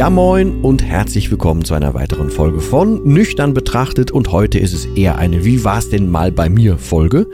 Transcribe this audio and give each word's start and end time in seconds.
Ja 0.00 0.08
moin 0.08 0.62
und 0.62 0.82
herzlich 0.82 1.30
willkommen 1.30 1.62
zu 1.62 1.74
einer 1.74 1.92
weiteren 1.92 2.30
Folge 2.30 2.62
von 2.62 3.06
Nüchtern 3.06 3.52
betrachtet 3.52 4.10
und 4.10 4.32
heute 4.32 4.58
ist 4.58 4.72
es 4.72 4.86
eher 4.86 5.18
eine 5.18 5.44
Wie 5.44 5.62
war's 5.62 5.90
denn 5.90 6.10
mal 6.10 6.32
bei 6.32 6.48
mir 6.48 6.78
Folge. 6.78 7.26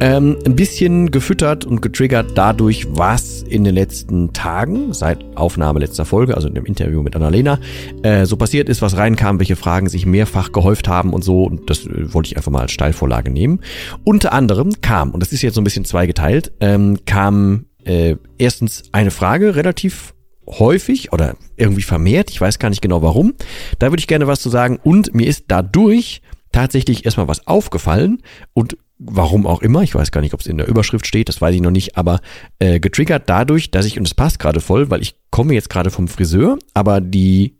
Ähm, 0.00 0.36
ein 0.44 0.54
bisschen 0.54 1.12
gefüttert 1.12 1.64
und 1.64 1.80
getriggert 1.80 2.32
dadurch, 2.34 2.86
was 2.90 3.42
in 3.44 3.64
den 3.64 3.74
letzten 3.74 4.34
Tagen, 4.34 4.92
seit 4.92 5.24
Aufnahme 5.34 5.80
letzter 5.80 6.04
Folge, 6.04 6.34
also 6.34 6.46
in 6.46 6.52
dem 6.52 6.66
Interview 6.66 7.02
mit 7.02 7.16
Annalena, 7.16 7.58
äh, 8.02 8.26
so 8.26 8.36
passiert 8.36 8.68
ist, 8.68 8.82
was 8.82 8.98
reinkam, 8.98 9.38
welche 9.38 9.56
Fragen 9.56 9.88
sich 9.88 10.04
mehrfach 10.04 10.52
gehäuft 10.52 10.88
haben 10.88 11.14
und 11.14 11.24
so 11.24 11.44
und 11.44 11.70
das 11.70 11.86
äh, 11.86 12.12
wollte 12.12 12.26
ich 12.26 12.36
einfach 12.36 12.52
mal 12.52 12.60
als 12.60 12.72
Steilvorlage 12.72 13.30
nehmen. 13.30 13.60
Unter 14.04 14.34
anderem 14.34 14.82
kam, 14.82 15.12
und 15.12 15.20
das 15.20 15.32
ist 15.32 15.40
jetzt 15.40 15.54
so 15.54 15.62
ein 15.62 15.64
bisschen 15.64 15.86
zweigeteilt, 15.86 16.52
ähm, 16.60 16.98
kam 17.06 17.64
äh, 17.82 18.16
erstens 18.36 18.82
eine 18.92 19.10
Frage 19.10 19.56
relativ 19.56 20.12
häufig 20.46 21.12
oder 21.12 21.36
irgendwie 21.56 21.82
vermehrt. 21.82 22.30
Ich 22.30 22.40
weiß 22.40 22.58
gar 22.58 22.70
nicht 22.70 22.82
genau 22.82 23.02
warum. 23.02 23.34
Da 23.78 23.90
würde 23.90 24.00
ich 24.00 24.06
gerne 24.06 24.26
was 24.26 24.40
zu 24.40 24.50
sagen. 24.50 24.78
Und 24.82 25.14
mir 25.14 25.26
ist 25.26 25.44
dadurch 25.48 26.22
tatsächlich 26.52 27.04
erstmal 27.04 27.28
was 27.28 27.46
aufgefallen 27.46 28.22
und 28.54 28.76
warum 28.98 29.46
auch 29.46 29.62
immer, 29.62 29.82
ich 29.82 29.94
weiß 29.94 30.10
gar 30.10 30.20
nicht, 30.20 30.34
ob 30.34 30.40
es 30.40 30.46
in 30.46 30.58
der 30.58 30.68
Überschrift 30.68 31.06
steht, 31.06 31.28
das 31.28 31.40
weiß 31.40 31.54
ich 31.54 31.62
noch 31.62 31.70
nicht, 31.70 31.96
aber 31.96 32.20
äh, 32.58 32.80
getriggert 32.80 33.28
dadurch, 33.28 33.70
dass 33.70 33.86
ich, 33.86 33.98
und 33.98 34.06
es 34.06 34.14
passt 34.14 34.38
gerade 34.38 34.60
voll, 34.60 34.90
weil 34.90 35.00
ich 35.00 35.14
komme 35.30 35.54
jetzt 35.54 35.70
gerade 35.70 35.90
vom 35.90 36.06
Friseur, 36.06 36.58
aber 36.74 37.00
die 37.00 37.56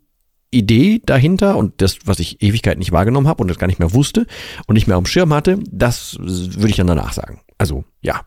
Idee 0.51 1.01
dahinter 1.05 1.55
und 1.57 1.81
das, 1.81 1.99
was 2.05 2.19
ich 2.19 2.43
Ewigkeit 2.43 2.77
nicht 2.77 2.91
wahrgenommen 2.91 3.27
habe 3.27 3.41
und 3.41 3.47
das 3.47 3.57
gar 3.57 3.67
nicht 3.67 3.79
mehr 3.79 3.93
wusste 3.93 4.27
und 4.67 4.75
nicht 4.75 4.87
mehr 4.87 4.97
dem 4.97 5.05
Schirm 5.05 5.33
hatte, 5.33 5.59
das 5.71 6.17
würde 6.19 6.69
ich 6.69 6.75
dann 6.75 6.87
danach 6.87 7.13
sagen. 7.13 7.39
Also 7.61 7.83
ja, 8.01 8.21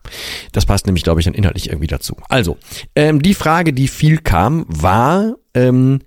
das 0.53 0.65
passt 0.65 0.85
nämlich, 0.85 1.03
glaube 1.03 1.19
ich, 1.19 1.25
dann 1.25 1.33
inhaltlich 1.33 1.67
irgendwie 1.67 1.87
dazu. 1.87 2.15
Also, 2.29 2.55
ähm, 2.95 3.21
die 3.21 3.33
Frage, 3.33 3.73
die 3.73 3.89
viel 3.89 4.19
kam, 4.19 4.65
war, 4.69 5.35
ähm, 5.53 5.99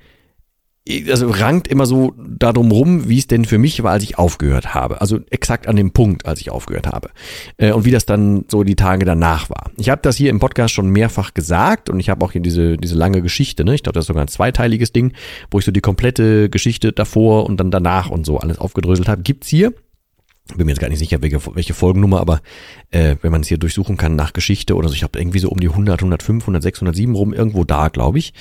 also 1.10 1.28
rankt 1.28 1.68
immer 1.68 1.84
so 1.84 2.14
darum 2.16 2.70
rum, 2.70 3.06
wie 3.10 3.18
es 3.18 3.26
denn 3.26 3.44
für 3.44 3.58
mich 3.58 3.82
war, 3.82 3.92
als 3.92 4.02
ich 4.02 4.16
aufgehört 4.16 4.72
habe. 4.72 5.02
Also 5.02 5.20
exakt 5.28 5.66
an 5.68 5.76
dem 5.76 5.90
Punkt, 5.90 6.24
als 6.24 6.40
ich 6.40 6.50
aufgehört 6.50 6.86
habe. 6.86 7.10
Äh, 7.58 7.72
und 7.72 7.84
wie 7.84 7.90
das 7.90 8.06
dann 8.06 8.46
so 8.48 8.64
die 8.64 8.76
Tage 8.76 9.04
danach 9.04 9.50
war. 9.50 9.72
Ich 9.76 9.90
habe 9.90 10.00
das 10.00 10.16
hier 10.16 10.30
im 10.30 10.40
Podcast 10.40 10.72
schon 10.72 10.88
mehrfach 10.88 11.34
gesagt 11.34 11.90
und 11.90 12.00
ich 12.00 12.08
habe 12.08 12.24
auch 12.24 12.32
hier 12.32 12.40
diese, 12.40 12.78
diese 12.78 12.94
lange 12.94 13.20
Geschichte, 13.20 13.62
ne? 13.62 13.74
Ich 13.74 13.82
glaube, 13.82 13.92
das 13.92 14.04
ist 14.04 14.08
sogar 14.08 14.24
ein 14.24 14.28
zweiteiliges 14.28 14.90
Ding, 14.90 15.12
wo 15.50 15.58
ich 15.58 15.66
so 15.66 15.70
die 15.70 15.82
komplette 15.82 16.48
Geschichte 16.48 16.94
davor 16.94 17.44
und 17.44 17.60
dann 17.60 17.70
danach 17.70 18.08
und 18.08 18.24
so 18.24 18.38
alles 18.38 18.58
aufgedröselt 18.58 19.06
habe. 19.06 19.20
Gibt's 19.20 19.48
hier 19.48 19.74
bin 20.56 20.66
mir 20.66 20.72
jetzt 20.72 20.80
gar 20.80 20.88
nicht 20.88 20.98
sicher, 20.98 21.20
welche, 21.22 21.40
welche 21.54 21.74
Folgennummer, 21.74 22.20
aber 22.20 22.40
äh, 22.90 23.16
wenn 23.22 23.32
man 23.32 23.42
es 23.42 23.48
hier 23.48 23.58
durchsuchen 23.58 23.96
kann 23.96 24.16
nach 24.16 24.32
Geschichte 24.32 24.74
oder 24.74 24.88
so, 24.88 24.94
ich 24.94 25.02
habe 25.02 25.18
irgendwie 25.18 25.38
so 25.38 25.50
um 25.50 25.60
die 25.60 25.68
100, 25.68 26.00
105, 26.00 26.44
106, 26.44 26.78
107 26.78 27.14
rum, 27.14 27.34
irgendwo 27.34 27.64
da, 27.64 27.88
glaube 27.88 28.18
ich. 28.18 28.32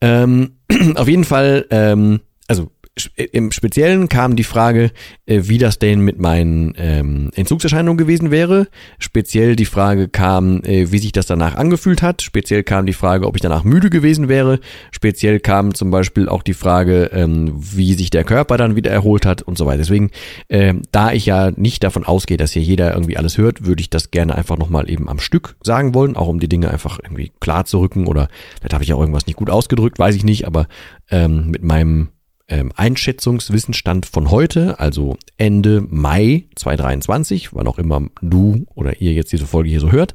Ähm, 0.00 0.56
auf 0.94 1.08
jeden 1.08 1.24
Fall, 1.24 1.66
ähm, 1.70 2.20
also 2.46 2.70
im 3.16 3.52
Speziellen 3.52 4.08
kam 4.08 4.36
die 4.36 4.44
Frage, 4.44 4.90
äh, 5.26 5.42
wie 5.44 5.58
das 5.58 5.78
denn 5.78 6.00
mit 6.00 6.18
meinen 6.18 6.74
ähm, 6.78 7.30
Entzugserscheinungen 7.34 7.98
gewesen 7.98 8.30
wäre. 8.30 8.68
Speziell 8.98 9.56
die 9.56 9.64
Frage 9.64 10.08
kam, 10.08 10.62
äh, 10.64 10.90
wie 10.90 10.98
sich 10.98 11.12
das 11.12 11.26
danach 11.26 11.54
angefühlt 11.56 12.02
hat. 12.02 12.22
Speziell 12.22 12.62
kam 12.62 12.86
die 12.86 12.92
Frage, 12.92 13.26
ob 13.26 13.36
ich 13.36 13.42
danach 13.42 13.64
müde 13.64 13.90
gewesen 13.90 14.28
wäre. 14.28 14.60
Speziell 14.90 15.40
kam 15.40 15.74
zum 15.74 15.90
Beispiel 15.90 16.28
auch 16.28 16.42
die 16.42 16.54
Frage, 16.54 17.10
ähm, 17.12 17.52
wie 17.56 17.94
sich 17.94 18.10
der 18.10 18.24
Körper 18.24 18.56
dann 18.56 18.76
wieder 18.76 18.90
erholt 18.90 19.26
hat 19.26 19.42
und 19.42 19.58
so 19.58 19.66
weiter. 19.66 19.78
Deswegen, 19.78 20.10
äh, 20.48 20.74
da 20.92 21.12
ich 21.12 21.26
ja 21.26 21.50
nicht 21.50 21.84
davon 21.84 22.04
ausgehe, 22.04 22.36
dass 22.36 22.52
hier 22.52 22.62
jeder 22.62 22.92
irgendwie 22.92 23.16
alles 23.16 23.38
hört, 23.38 23.66
würde 23.66 23.80
ich 23.80 23.90
das 23.90 24.10
gerne 24.10 24.34
einfach 24.34 24.58
nochmal 24.58 24.90
eben 24.90 25.08
am 25.08 25.18
Stück 25.18 25.56
sagen 25.62 25.94
wollen, 25.94 26.16
auch 26.16 26.28
um 26.28 26.40
die 26.40 26.48
Dinge 26.48 26.70
einfach 26.70 26.98
irgendwie 27.02 27.32
klar 27.40 27.64
zu 27.64 27.78
rücken 27.80 28.06
oder 28.06 28.28
vielleicht 28.58 28.74
habe 28.74 28.84
ich 28.84 28.92
auch 28.92 29.00
irgendwas 29.00 29.26
nicht 29.26 29.36
gut 29.36 29.50
ausgedrückt, 29.50 29.98
weiß 29.98 30.14
ich 30.14 30.24
nicht, 30.24 30.46
aber 30.46 30.66
ähm, 31.10 31.50
mit 31.50 31.62
meinem 31.62 32.08
ähm, 32.48 32.72
Einschätzungswissensstand 32.74 34.06
von 34.06 34.30
heute, 34.30 34.80
also 34.80 35.16
Ende 35.36 35.82
Mai 35.88 36.44
2023, 36.56 37.54
wann 37.54 37.66
auch 37.66 37.78
immer 37.78 38.08
du 38.22 38.66
oder 38.74 39.00
ihr 39.00 39.12
jetzt 39.12 39.32
diese 39.32 39.46
Folge 39.46 39.68
hier 39.68 39.80
so 39.80 39.92
hört. 39.92 40.14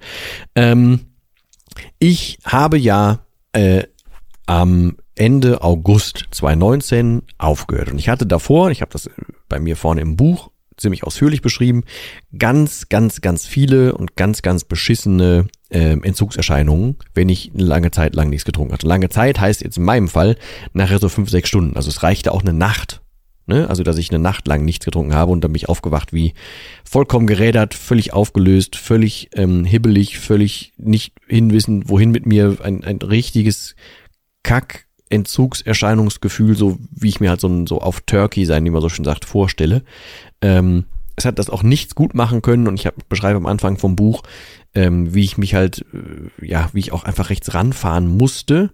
Ähm, 0.56 1.02
ich 2.00 2.40
habe 2.44 2.78
ja 2.78 3.26
äh, 3.54 3.84
am 4.46 4.98
Ende 5.16 5.62
August 5.62 6.26
2019 6.32 7.22
aufgehört 7.38 7.92
und 7.92 8.00
ich 8.00 8.10
hatte 8.10 8.26
davor, 8.26 8.72
ich 8.72 8.82
habe 8.82 8.92
das 8.92 9.10
bei 9.48 9.60
mir 9.60 9.76
vorne 9.76 10.02
im 10.02 10.18
Buch 10.18 10.50
ziemlich 10.76 11.04
ausführlich 11.04 11.44
beschrieben, 11.44 11.84
ganz, 12.38 12.90
ganz, 12.90 13.22
ganz 13.22 13.46
viele 13.46 13.96
und 13.96 14.16
ganz, 14.16 14.42
ganz 14.42 14.64
beschissene 14.64 15.48
äh, 15.74 15.98
Entzugserscheinungen, 16.02 16.98
wenn 17.14 17.30
ich 17.30 17.52
eine 17.54 17.64
lange 17.64 17.92
Zeit 17.92 18.16
lang 18.16 18.30
nichts 18.30 18.46
getrunken 18.46 18.74
hatte. 18.74 18.88
Lange 18.88 19.10
Zeit 19.10 19.40
heißt 19.40 19.62
jetzt 19.62 19.78
in 19.78 19.84
meinem 19.84 20.08
Fall 20.08 20.38
nachher 20.74 21.00
so 21.00 21.10
fünf, 21.10 21.30
sechs 21.30 21.50
Stunden. 21.50 21.76
Also 21.76 21.90
es 21.90 22.04
reichte 22.04 22.32
auch 22.32 22.42
eine 22.42 22.54
Nacht. 22.54 23.02
Ne? 23.46 23.68
Also 23.68 23.84
dass 23.84 23.98
ich 23.98 24.10
eine 24.10 24.20
Nacht 24.20 24.48
lang 24.48 24.64
nichts 24.64 24.86
getrunken 24.86 25.14
habe 25.14 25.32
und 25.32 25.44
dann 25.44 25.52
bin 25.52 25.58
ich 25.58 25.68
aufgewacht 25.68 26.14
wie 26.14 26.34
vollkommen 26.86 27.28
gerädert, 27.28 27.74
völlig 27.74 28.14
aufgelöst, 28.14 28.76
völlig 28.76 29.30
ähm, 29.34 29.66
hibbelig, 29.66 30.20
völlig 30.20 30.74
nicht 30.78 31.14
hinwissen, 31.28 31.90
wohin 31.90 32.12
mit 32.12 32.26
mir. 32.26 32.58
Ein, 32.64 32.84
ein 32.84 32.98
richtiges 32.98 33.76
Kack. 34.44 34.86
Entzugserscheinungsgefühl, 35.10 36.56
so 36.56 36.80
wie 36.90 37.10
ich 37.10 37.20
mir 37.20 37.30
halt 37.30 37.40
so, 37.40 37.68
so 37.68 37.82
auf 37.82 38.02
Turkey 38.02 38.46
sein, 38.46 38.66
wie 38.66 38.72
man 38.72 38.82
so 38.82 38.90
schön 38.90 39.06
sagt, 39.06 39.26
vorstelle. 39.26 39.84
Ähm, 40.42 40.86
es 41.16 41.26
hat 41.26 41.38
das 41.38 41.52
auch 41.52 41.62
nichts 41.62 41.94
gut 41.94 42.16
machen 42.16 42.42
können 42.42 42.68
und 42.68 42.80
ich 42.80 42.88
hab, 42.88 43.08
beschreibe 43.10 43.38
am 43.38 43.46
Anfang 43.46 43.78
vom 43.78 43.96
Buch, 43.96 44.24
ähm, 44.76 45.14
wie 45.14 45.24
ich 45.24 45.38
mich 45.38 45.56
halt, 45.56 45.86
äh, 45.94 46.46
ja, 46.46 46.70
wie 46.74 46.80
ich 46.80 46.92
auch 46.92 47.04
einfach 47.04 47.30
rechts 47.30 47.54
ranfahren 47.54 48.08
musste, 48.08 48.72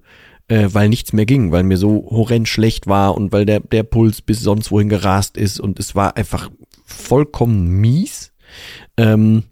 äh, 0.48 0.70
weil 0.72 0.90
nichts 0.90 1.14
mehr 1.14 1.26
ging, 1.26 1.52
weil 1.52 1.64
mir 1.64 1.78
so 1.78 2.08
horrend 2.10 2.48
schlecht 2.48 2.88
war 2.88 3.16
und 3.16 3.32
weil 3.32 3.46
der, 3.46 3.60
der 3.60 3.84
Puls 3.84 4.22
bis 4.22 4.42
sonst 4.42 4.72
wohin 4.72 4.90
gerast 4.90 5.38
ist 5.38 5.60
und 5.60 5.80
es 5.80 5.96
war 5.96 6.18
einfach 6.18 6.50
vollkommen 6.86 7.68
mies. 7.80 8.32
Ähm, 8.98 9.44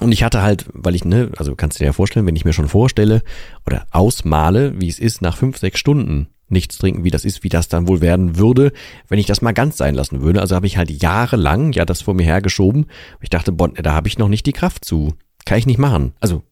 und 0.00 0.10
ich 0.10 0.24
hatte 0.24 0.42
halt, 0.42 0.66
weil 0.72 0.94
ich, 0.94 1.04
ne, 1.04 1.30
also 1.36 1.54
kannst 1.54 1.78
du 1.78 1.82
dir 1.82 1.86
ja 1.86 1.92
vorstellen, 1.92 2.26
wenn 2.26 2.36
ich 2.36 2.44
mir 2.44 2.52
schon 2.52 2.68
vorstelle 2.68 3.22
oder 3.64 3.86
ausmale, 3.90 4.80
wie 4.80 4.88
es 4.88 4.98
ist, 4.98 5.22
nach 5.22 5.36
fünf, 5.36 5.58
sechs 5.58 5.78
Stunden 5.78 6.28
nichts 6.48 6.78
trinken, 6.78 7.04
wie 7.04 7.10
das 7.10 7.24
ist, 7.24 7.42
wie 7.42 7.48
das 7.48 7.68
dann 7.68 7.88
wohl 7.88 8.00
werden 8.00 8.36
würde, 8.36 8.72
wenn 9.08 9.18
ich 9.18 9.26
das 9.26 9.40
mal 9.40 9.52
ganz 9.52 9.76
sein 9.76 9.94
lassen 9.94 10.20
würde. 10.20 10.40
Also 10.40 10.56
habe 10.56 10.66
ich 10.66 10.76
halt 10.76 10.90
jahrelang 10.90 11.72
ja 11.72 11.84
das 11.84 12.02
vor 12.02 12.14
mir 12.14 12.24
hergeschoben. 12.24 12.86
Ich 13.20 13.30
dachte, 13.30 13.52
boah, 13.52 13.68
da 13.68 13.92
habe 13.92 14.08
ich 14.08 14.18
noch 14.18 14.28
nicht 14.28 14.46
die 14.46 14.52
Kraft 14.52 14.84
zu. 14.84 15.14
Kann 15.44 15.58
ich 15.58 15.66
nicht 15.66 15.78
machen. 15.78 16.14
Also 16.20 16.42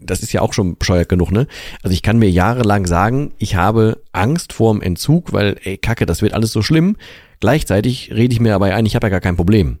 das 0.00 0.20
ist 0.20 0.32
ja 0.32 0.42
auch 0.42 0.52
schon 0.52 0.76
bescheuert 0.76 1.08
genug, 1.08 1.32
ne? 1.32 1.46
Also 1.82 1.92
ich 1.92 2.02
kann 2.02 2.18
mir 2.18 2.30
jahrelang 2.30 2.86
sagen, 2.86 3.32
ich 3.38 3.56
habe 3.56 4.00
Angst 4.12 4.52
vorm 4.52 4.80
Entzug, 4.80 5.32
weil, 5.32 5.58
ey, 5.64 5.76
Kacke, 5.76 6.06
das 6.06 6.22
wird 6.22 6.34
alles 6.34 6.52
so 6.52 6.62
schlimm. 6.62 6.96
Gleichzeitig 7.40 8.12
rede 8.12 8.32
ich 8.32 8.40
mir 8.40 8.54
aber 8.54 8.66
ein, 8.66 8.86
ich 8.86 8.94
habe 8.94 9.06
ja 9.06 9.10
gar 9.10 9.20
kein 9.20 9.36
Problem. 9.36 9.78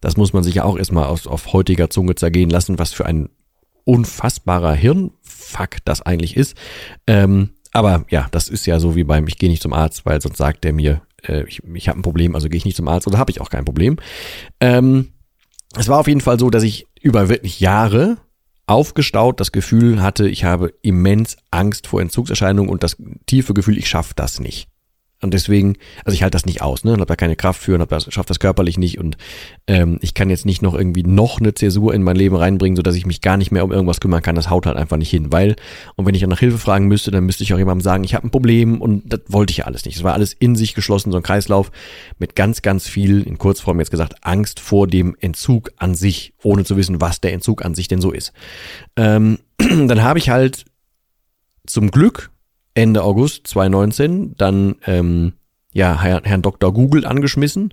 Das 0.00 0.16
muss 0.16 0.32
man 0.32 0.44
sich 0.44 0.56
ja 0.56 0.64
auch 0.64 0.76
erstmal 0.76 1.06
auf, 1.06 1.26
auf 1.26 1.52
heutiger 1.52 1.90
Zunge 1.90 2.14
zergehen 2.14 2.50
lassen, 2.50 2.78
was 2.78 2.92
für 2.92 3.06
ein 3.06 3.28
unfassbarer 3.84 4.74
Hirnfuck 4.74 5.78
das 5.84 6.02
eigentlich 6.02 6.36
ist. 6.36 6.56
Ähm, 7.06 7.50
aber 7.72 8.04
ja, 8.10 8.28
das 8.30 8.48
ist 8.48 8.66
ja 8.66 8.78
so 8.78 8.94
wie 8.96 9.04
beim, 9.04 9.26
ich 9.26 9.38
gehe 9.38 9.50
nicht 9.50 9.62
zum 9.62 9.72
Arzt, 9.72 10.06
weil 10.06 10.20
sonst 10.20 10.38
sagt 10.38 10.64
der 10.64 10.72
mir, 10.72 11.02
äh, 11.26 11.44
ich, 11.44 11.62
ich 11.74 11.88
habe 11.88 11.98
ein 11.98 12.02
Problem, 12.02 12.34
also 12.34 12.48
gehe 12.48 12.56
ich 12.56 12.64
nicht 12.64 12.76
zum 12.76 12.88
Arzt 12.88 13.06
oder 13.06 13.18
habe 13.18 13.30
ich 13.30 13.40
auch 13.40 13.50
kein 13.50 13.64
Problem. 13.64 13.96
Ähm, 14.60 15.08
es 15.76 15.88
war 15.88 15.98
auf 15.98 16.06
jeden 16.06 16.20
Fall 16.20 16.38
so, 16.38 16.50
dass 16.50 16.62
ich 16.62 16.86
über 17.04 17.28
wirklich 17.28 17.60
Jahre 17.60 18.16
aufgestaut 18.66 19.38
das 19.38 19.52
Gefühl 19.52 20.02
hatte, 20.02 20.26
ich 20.26 20.44
habe 20.44 20.72
immens 20.80 21.36
Angst 21.50 21.86
vor 21.86 22.00
Entzugserscheinungen 22.00 22.70
und 22.70 22.82
das 22.82 22.96
tiefe 23.26 23.52
Gefühl, 23.52 23.76
ich 23.76 23.88
schaffe 23.88 24.14
das 24.16 24.40
nicht. 24.40 24.68
Und 25.24 25.34
deswegen, 25.34 25.76
also 26.04 26.14
ich 26.14 26.22
halte 26.22 26.36
das 26.36 26.46
nicht 26.46 26.62
aus, 26.62 26.84
ne? 26.84 26.92
Und 26.92 27.00
habe 27.00 27.06
da 27.06 27.16
keine 27.16 27.34
Kraft 27.34 27.60
für 27.60 27.74
und 27.74 27.80
hab 27.80 27.88
das, 27.88 28.06
schaff 28.12 28.26
das 28.26 28.38
körperlich 28.38 28.78
nicht 28.78 28.98
und 28.98 29.16
ähm, 29.66 29.98
ich 30.02 30.14
kann 30.14 30.30
jetzt 30.30 30.46
nicht 30.46 30.62
noch 30.62 30.74
irgendwie 30.74 31.02
noch 31.02 31.40
eine 31.40 31.54
Zäsur 31.54 31.92
in 31.94 32.02
mein 32.02 32.16
Leben 32.16 32.36
reinbringen, 32.36 32.76
sodass 32.76 32.94
ich 32.94 33.06
mich 33.06 33.20
gar 33.20 33.36
nicht 33.36 33.50
mehr 33.50 33.64
um 33.64 33.72
irgendwas 33.72 34.00
kümmern 34.00 34.22
kann. 34.22 34.36
Das 34.36 34.50
haut 34.50 34.66
halt 34.66 34.76
einfach 34.76 34.96
nicht 34.96 35.10
hin, 35.10 35.32
weil 35.32 35.56
und 35.96 36.06
wenn 36.06 36.14
ich 36.14 36.20
dann 36.20 36.30
nach 36.30 36.38
Hilfe 36.38 36.58
fragen 36.58 36.86
müsste, 36.86 37.10
dann 37.10 37.24
müsste 37.24 37.42
ich 37.42 37.52
auch 37.54 37.58
jemandem 37.58 37.82
sagen, 37.82 38.04
ich 38.04 38.14
habe 38.14 38.26
ein 38.26 38.30
Problem 38.30 38.80
und 38.80 39.12
das 39.12 39.20
wollte 39.28 39.50
ich 39.50 39.58
ja 39.58 39.64
alles 39.64 39.84
nicht. 39.84 39.96
Es 39.96 40.04
war 40.04 40.12
alles 40.12 40.32
in 40.32 40.54
sich 40.54 40.74
geschlossen, 40.74 41.10
so 41.10 41.16
ein 41.16 41.22
Kreislauf 41.22 41.72
mit 42.18 42.36
ganz, 42.36 42.62
ganz 42.62 42.86
viel, 42.86 43.22
in 43.22 43.38
Kurzform 43.38 43.80
jetzt 43.80 43.90
gesagt, 43.90 44.16
Angst 44.22 44.60
vor 44.60 44.86
dem 44.86 45.16
Entzug 45.18 45.72
an 45.78 45.94
sich, 45.94 46.34
ohne 46.42 46.64
zu 46.64 46.76
wissen, 46.76 47.00
was 47.00 47.20
der 47.20 47.32
Entzug 47.32 47.64
an 47.64 47.74
sich 47.74 47.88
denn 47.88 48.00
so 48.00 48.12
ist. 48.12 48.32
Ähm, 48.96 49.38
dann 49.58 50.02
habe 50.02 50.18
ich 50.18 50.28
halt 50.28 50.64
zum 51.66 51.90
Glück 51.90 52.30
Ende 52.74 53.02
August 53.02 53.46
2019 53.46 54.34
dann 54.36 54.76
ähm, 54.86 55.34
ja 55.72 56.00
Herrn 56.00 56.42
Dr. 56.42 56.72
Google 56.72 57.06
angeschmissen 57.06 57.72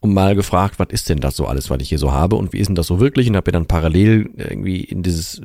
und 0.00 0.14
mal 0.14 0.34
gefragt, 0.34 0.78
was 0.78 0.88
ist 0.90 1.08
denn 1.08 1.20
das 1.20 1.36
so 1.36 1.46
alles, 1.46 1.70
was 1.70 1.80
ich 1.80 1.88
hier 1.88 1.98
so 1.98 2.12
habe 2.12 2.36
und 2.36 2.52
wie 2.52 2.58
ist 2.58 2.68
denn 2.68 2.74
das 2.74 2.86
so 2.86 3.00
wirklich 3.00 3.28
und 3.28 3.36
habe 3.36 3.48
mir 3.48 3.52
dann 3.52 3.66
parallel 3.66 4.30
irgendwie 4.36 4.80
in 4.80 5.02
dieses 5.02 5.42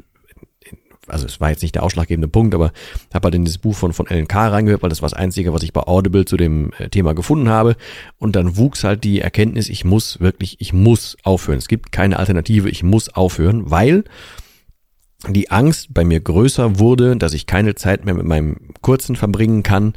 also 1.07 1.25
es 1.25 1.39
war 1.39 1.49
jetzt 1.49 1.61
nicht 1.61 1.75
der 1.75 1.83
ausschlaggebende 1.83 2.27
Punkt, 2.27 2.53
aber 2.53 2.71
habe 3.13 3.25
halt 3.25 3.35
in 3.35 3.45
dieses 3.45 3.57
Buch 3.57 3.75
von, 3.75 3.93
von 3.93 4.07
Ellen 4.07 4.27
K. 4.27 4.49
reingehört, 4.49 4.83
weil 4.83 4.89
das 4.89 5.01
war 5.01 5.09
das 5.09 5.17
Einzige, 5.17 5.53
was 5.53 5.63
ich 5.63 5.73
bei 5.73 5.81
Audible 5.81 6.25
zu 6.25 6.37
dem 6.37 6.71
äh, 6.77 6.89
Thema 6.89 7.13
gefunden 7.13 7.49
habe. 7.49 7.75
Und 8.17 8.35
dann 8.35 8.57
wuchs 8.57 8.83
halt 8.83 9.03
die 9.03 9.21
Erkenntnis, 9.21 9.69
ich 9.69 9.85
muss 9.85 10.19
wirklich, 10.19 10.59
ich 10.59 10.73
muss 10.73 11.17
aufhören. 11.23 11.57
Es 11.57 11.67
gibt 11.67 11.91
keine 11.91 12.19
Alternative, 12.19 12.69
ich 12.69 12.83
muss 12.83 13.09
aufhören, 13.09 13.69
weil 13.71 14.03
die 15.27 15.49
Angst 15.49 15.93
bei 15.93 16.03
mir 16.03 16.19
größer 16.19 16.79
wurde, 16.79 17.15
dass 17.15 17.33
ich 17.33 17.47
keine 17.47 17.75
Zeit 17.75 18.05
mehr 18.05 18.13
mit 18.13 18.25
meinem 18.25 18.73
Kurzen 18.81 19.15
verbringen 19.15 19.63
kann. 19.63 19.93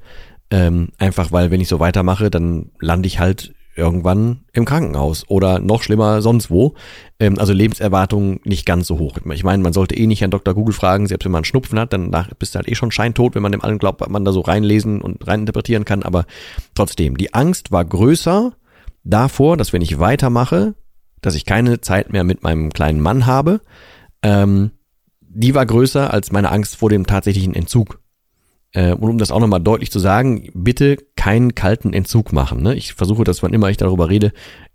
Ähm, 0.51 0.89
einfach 0.99 1.31
weil, 1.31 1.51
wenn 1.51 1.61
ich 1.61 1.69
so 1.69 1.79
weitermache, 1.79 2.31
dann 2.31 2.71
lande 2.81 3.07
ich 3.07 3.19
halt 3.21 3.55
irgendwann 3.77 4.41
im 4.53 4.65
Krankenhaus 4.65 5.25
oder 5.29 5.59
noch 5.59 5.83
schlimmer 5.83 6.23
sonst 6.23 6.51
wo. 6.51 6.75
Ähm, 7.19 7.39
also 7.39 7.53
Lebenserwartung 7.53 8.41
nicht 8.45 8.67
ganz 8.67 8.87
so 8.87 8.99
hoch. 8.99 9.19
Ich 9.33 9.45
meine, 9.45 9.63
man 9.63 9.73
sollte 9.73 9.97
eh 9.97 10.07
nicht 10.07 10.25
an 10.25 10.31
Dr. 10.31 10.55
Google 10.55 10.75
fragen, 10.75 11.07
selbst 11.07 11.25
wenn 11.25 11.33
man 11.33 11.41
einen 11.41 11.45
Schnupfen 11.45 11.79
hat, 11.79 11.93
dann 11.93 12.11
bist 12.39 12.55
du 12.55 12.59
halt 12.59 12.69
eh 12.69 12.75
schon 12.75 12.91
scheintot, 12.91 13.35
wenn 13.35 13.43
man 13.43 13.53
dem 13.53 13.63
allen 13.63 13.79
glaubt, 13.79 14.07
man 14.09 14.25
da 14.25 14.33
so 14.33 14.41
reinlesen 14.41 15.01
und 15.01 15.27
reininterpretieren 15.27 15.85
kann. 15.85 16.03
Aber 16.03 16.25
trotzdem, 16.75 17.17
die 17.17 17.33
Angst 17.33 17.71
war 17.71 17.85
größer 17.85 18.53
davor, 19.05 19.57
dass 19.57 19.73
wenn 19.73 19.83
ich 19.83 19.99
weitermache, 19.99 20.75
dass 21.21 21.35
ich 21.35 21.45
keine 21.45 21.81
Zeit 21.81 22.13
mehr 22.13 22.25
mit 22.25 22.43
meinem 22.43 22.71
kleinen 22.71 23.01
Mann 23.01 23.27
habe. 23.27 23.61
Ähm, 24.23 24.73
die 25.32 25.55
war 25.55 25.65
größer 25.65 26.12
als 26.12 26.32
meine 26.32 26.50
Angst 26.50 26.77
vor 26.77 26.91
dem 26.91 27.06
tatsächlichen 27.06 27.55
Entzug. 27.55 28.00
Äh, 28.73 28.93
und 28.93 29.11
um 29.11 29.19
das 29.19 29.31
auch 29.31 29.41
nochmal 29.41 29.61
deutlich 29.61 29.91
zu 29.91 29.99
sagen, 29.99 30.50
bitte 30.55 30.97
keinen 31.17 31.55
kalten 31.55 31.93
Entzug 31.93 32.32
machen. 32.32 32.62
Ne? 32.62 32.75
Ich 32.75 32.94
versuche 32.94 33.25
das, 33.25 33.43
wann 33.43 33.53
immer 33.53 33.71
ich 33.71 33.77
darüber 33.77 34.09
rede, 34.09 34.32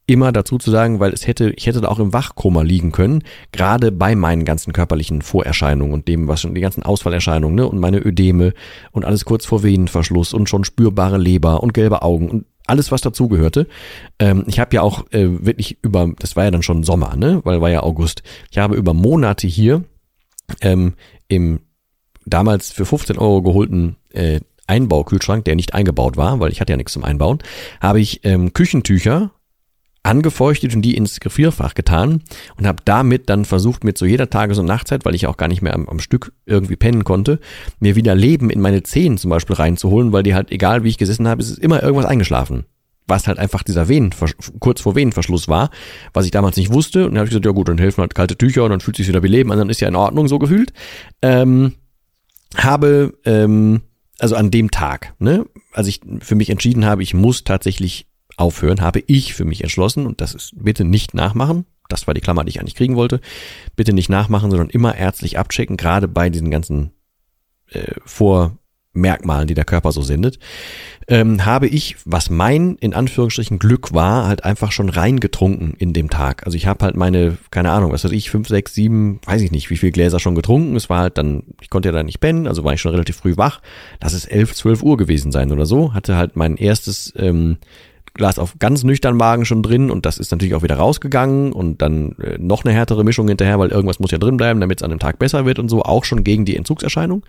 immer 0.08 0.32
dazu 0.32 0.58
zu 0.58 0.70
sagen, 0.70 1.00
weil 1.00 1.14
es 1.14 1.26
hätte, 1.28 1.52
ich 1.52 1.66
hätte 1.66 1.82
da 1.82 1.88
auch 1.88 2.00
im 2.00 2.14
Wachkoma 2.14 2.62
liegen 2.62 2.92
können, 2.92 3.24
gerade 3.52 3.92
bei 3.92 4.16
meinen 4.16 4.46
ganzen 4.46 4.72
körperlichen 4.72 5.22
Vorerscheinungen 5.22 5.94
und 5.94 6.08
dem, 6.08 6.28
was 6.28 6.42
schon 6.42 6.54
die 6.54 6.62
ganzen 6.62 6.84
Ausfallerscheinungen, 6.84 7.56
ne, 7.56 7.68
und 7.68 7.80
meine 7.80 8.06
Ödeme 8.06 8.54
und 8.92 9.04
alles 9.04 9.26
kurz 9.26 9.46
vor 9.46 9.64
Venenverschluss 9.64 10.34
und 10.34 10.48
schon 10.48 10.64
spürbare 10.64 11.18
Leber 11.18 11.64
und 11.64 11.74
gelbe 11.74 12.04
Augen 12.04 12.30
und 12.30 12.46
alles, 12.68 12.92
was 12.92 13.02
dazugehörte. 13.02 13.68
Ähm, 14.20 14.44
ich 14.48 14.60
habe 14.60 14.76
ja 14.76 14.82
auch 14.82 15.06
äh, 15.12 15.46
wirklich 15.46 15.78
über, 15.82 16.12
das 16.20 16.36
war 16.36 16.46
ja 16.46 16.52
dann 16.52 16.64
schon 16.64 16.84
Sommer, 16.84 17.16
ne, 17.16 17.42
weil 17.44 17.62
war 17.62 17.70
ja 17.70 17.82
August. 17.82 18.22
Ich 18.52 18.58
habe 18.58 18.76
über 18.76 18.94
Monate 18.94 19.48
hier 19.48 19.84
ähm, 20.62 20.94
im 21.28 21.62
damals 22.26 22.72
für 22.72 22.86
15 22.86 23.18
Euro 23.18 23.42
geholten 23.42 23.98
äh, 24.12 24.40
Einbaukühlschrank, 24.68 25.46
der 25.46 25.56
nicht 25.56 25.74
eingebaut 25.74 26.18
war, 26.18 26.40
weil 26.40 26.52
ich 26.52 26.60
hatte 26.60 26.74
ja 26.74 26.78
nichts 26.78 26.94
zum 26.94 27.04
Einbauen, 27.04 27.40
habe 27.82 28.00
ich 28.00 28.22
ähm, 28.24 28.54
Küchentücher 28.54 29.32
angefeuchtet 30.02 30.76
und 30.76 30.84
die 30.84 30.96
ins 30.96 31.20
Gefrierfach 31.20 31.74
getan 31.74 32.22
und 32.58 32.68
habe 32.68 32.84
damit 32.86 33.28
dann 33.30 33.44
versucht, 33.44 33.84
mir 33.84 33.96
zu 33.96 34.06
jeder 34.06 34.30
Tages- 34.30 34.60
und 34.60 34.66
Nachtzeit, 34.66 35.04
weil 35.04 35.16
ich 35.16 35.26
auch 35.26 35.38
gar 35.38 35.48
nicht 35.48 35.64
mehr 35.64 35.74
am, 35.74 35.88
am, 35.88 36.00
Stück 36.00 36.32
irgendwie 36.46 36.76
pennen 36.76 37.04
konnte, 37.04 37.40
mir 37.80 37.96
wieder 37.96 38.14
Leben 38.14 38.52
in 38.52 38.62
meine 38.62 38.84
Zehen 38.84 39.18
zum 39.18 39.32
Beispiel 39.32 39.56
reinzuholen, 39.56 40.12
weil 40.12 40.24
die 40.24 40.36
halt, 40.36 40.52
egal 40.52 40.84
wie 40.84 40.90
ich 40.90 41.00
gesessen 41.00 41.28
habe, 41.28 41.42
ist 41.42 41.58
immer 41.58 41.82
irgendwas 41.82 42.06
eingeschlafen 42.06 42.66
was 43.08 43.28
halt 43.28 43.38
einfach 43.38 43.64
dieser 43.64 43.88
Venen, 43.88 44.12
kurz 44.60 44.82
vor 44.82 44.96
Venenverschluss 44.96 45.48
war, 45.48 45.70
was 46.14 46.26
ich 46.26 46.32
damals 46.32 46.58
nicht 46.58 46.72
wusste. 46.72 47.06
Und 47.06 47.12
dann 47.12 47.20
habe 47.20 47.26
ich 47.26 47.32
gesagt, 47.32 47.46
ja 47.46 47.52
gut, 47.52 47.70
dann 47.70 47.78
helfen 47.78 48.02
halt 48.02 48.16
kalte 48.16 48.38
Tücher 48.38 48.64
und 48.64 48.72
dann 48.72 48.82
fühlt 48.82 48.98
sich 48.98 49.08
wieder 49.08 49.24
wie 49.24 49.28
Leben 49.28 49.52
an, 49.52 49.60
dann 49.60 49.70
ist 49.70 49.82
ja 49.82 49.88
in 49.88 49.96
Ordnung 49.96 50.28
so 50.28 50.40
gefühlt. 50.40 50.74
Ähm, 51.22 51.74
habe, 52.56 53.14
ähm, 53.26 53.82
also 54.20 54.36
an 54.36 54.52
dem 54.52 54.72
Tag, 54.72 55.14
ne, 55.20 55.46
als 55.74 55.88
ich 55.88 56.02
für 56.20 56.36
mich 56.36 56.50
entschieden 56.50 56.86
habe, 56.86 57.04
ich 57.04 57.14
muss 57.14 57.44
tatsächlich 57.44 58.08
aufhören, 58.38 58.82
habe 58.82 59.04
ich 59.08 59.34
für 59.34 59.46
mich 59.46 59.62
entschlossen, 59.62 60.06
und 60.06 60.22
das 60.22 60.34
ist 60.34 60.54
bitte 60.56 60.84
nicht 60.84 61.14
nachmachen, 61.14 61.66
das 61.90 62.08
war 62.08 62.14
die 62.14 62.22
Klammer, 62.22 62.44
die 62.44 62.50
ich 62.50 62.60
eigentlich 62.60 62.76
kriegen 62.76 62.96
wollte, 62.96 63.20
bitte 63.76 63.94
nicht 63.94 64.10
nachmachen, 64.10 64.50
sondern 64.50 64.70
immer 64.70 64.96
ärztlich 64.96 65.38
abchecken, 65.38 65.78
gerade 65.78 66.08
bei 66.08 66.30
diesen 66.30 66.50
ganzen 66.50 66.92
äh, 67.68 67.94
vor 68.06 68.58
Merkmalen, 68.96 69.48
die 69.48 69.54
der 69.54 69.66
Körper 69.66 69.92
so 69.92 70.02
sendet, 70.02 70.40
ähm, 71.08 71.46
habe 71.46 71.68
ich, 71.68 71.98
was 72.06 72.30
mein 72.30 72.76
in 72.76 72.94
Anführungsstrichen 72.94 73.60
Glück 73.60 73.94
war, 73.94 74.28
halt 74.28 74.44
einfach 74.44 74.72
schon 74.72 74.90
reingetrunken 74.90 75.74
in 75.78 75.94
dem 75.94 76.10
Tag. 76.10 76.46
Also 76.46 76.58
ich 76.58 76.66
habe 76.68 76.84
halt 76.84 76.96
meine, 76.96 77.38
keine 77.52 77.72
Ahnung, 77.72 77.92
was 77.92 78.04
weiß 78.04 78.12
ich, 78.12 78.30
fünf, 78.30 78.48
sechs, 78.48 78.74
sieben, 78.74 79.20
weiß 79.26 79.42
ich 79.42 79.52
nicht, 79.52 79.70
wie 79.70 79.78
viel 79.78 79.92
Gläser 79.92 80.20
schon 80.20 80.36
getrunken. 80.36 80.76
Es 80.76 80.90
war 80.90 81.00
halt 81.00 81.18
dann, 81.18 81.44
ich 81.62 81.70
konnte 81.70 81.90
ja 81.90 81.94
da 81.94 82.04
nicht 82.04 82.20
pennen, 82.20 82.48
also 82.48 82.64
war 82.64 82.74
ich 82.74 82.82
schon 82.82 82.92
relativ 82.92 83.18
früh 83.18 83.38
wach. 83.38 83.62
Lass 84.02 84.14
es 84.14 84.26
elf, 84.26 84.56
zwölf 84.56 84.82
Uhr 84.82 84.98
gewesen 84.98 85.32
sein 85.32 85.52
oder 85.52 85.66
so. 85.66 85.94
Hatte 85.94 86.16
halt 86.16 86.36
mein 86.36 86.58
erstes 86.58 87.14
ähm, 87.18 87.58
Glas 88.16 88.40
auf 88.40 88.56
ganz 88.60 88.84
nüchtern 88.84 89.16
Magen 89.16 89.46
schon 89.46 89.62
drin 89.62 89.92
und 89.92 90.06
das 90.06 90.18
ist 90.18 90.32
natürlich 90.32 90.56
auch 90.56 90.64
wieder 90.64 90.78
rausgegangen 90.78 91.54
und 91.54 91.82
dann 91.82 92.14
äh, 92.14 92.38
noch 92.40 92.66
eine 92.66 92.74
härtere 92.74 93.04
Mischung 93.04 93.28
hinterher, 93.28 93.60
weil 93.60 93.70
irgendwas 93.70 94.00
muss 94.00 94.12
ja 94.12 94.18
drin 94.18 94.38
bleiben, 94.38 94.60
damit 94.60 94.80
es 94.80 94.84
an 94.84 94.90
dem 94.90 95.00
Tag 95.00 95.20
besser 95.20 95.46
wird 95.46 95.60
und 95.60 95.70
so, 95.70 95.84
auch 95.84 96.06
schon 96.06 96.24
gegen 96.24 96.46
die 96.46 96.56
Entzugserscheinung. 96.56 97.26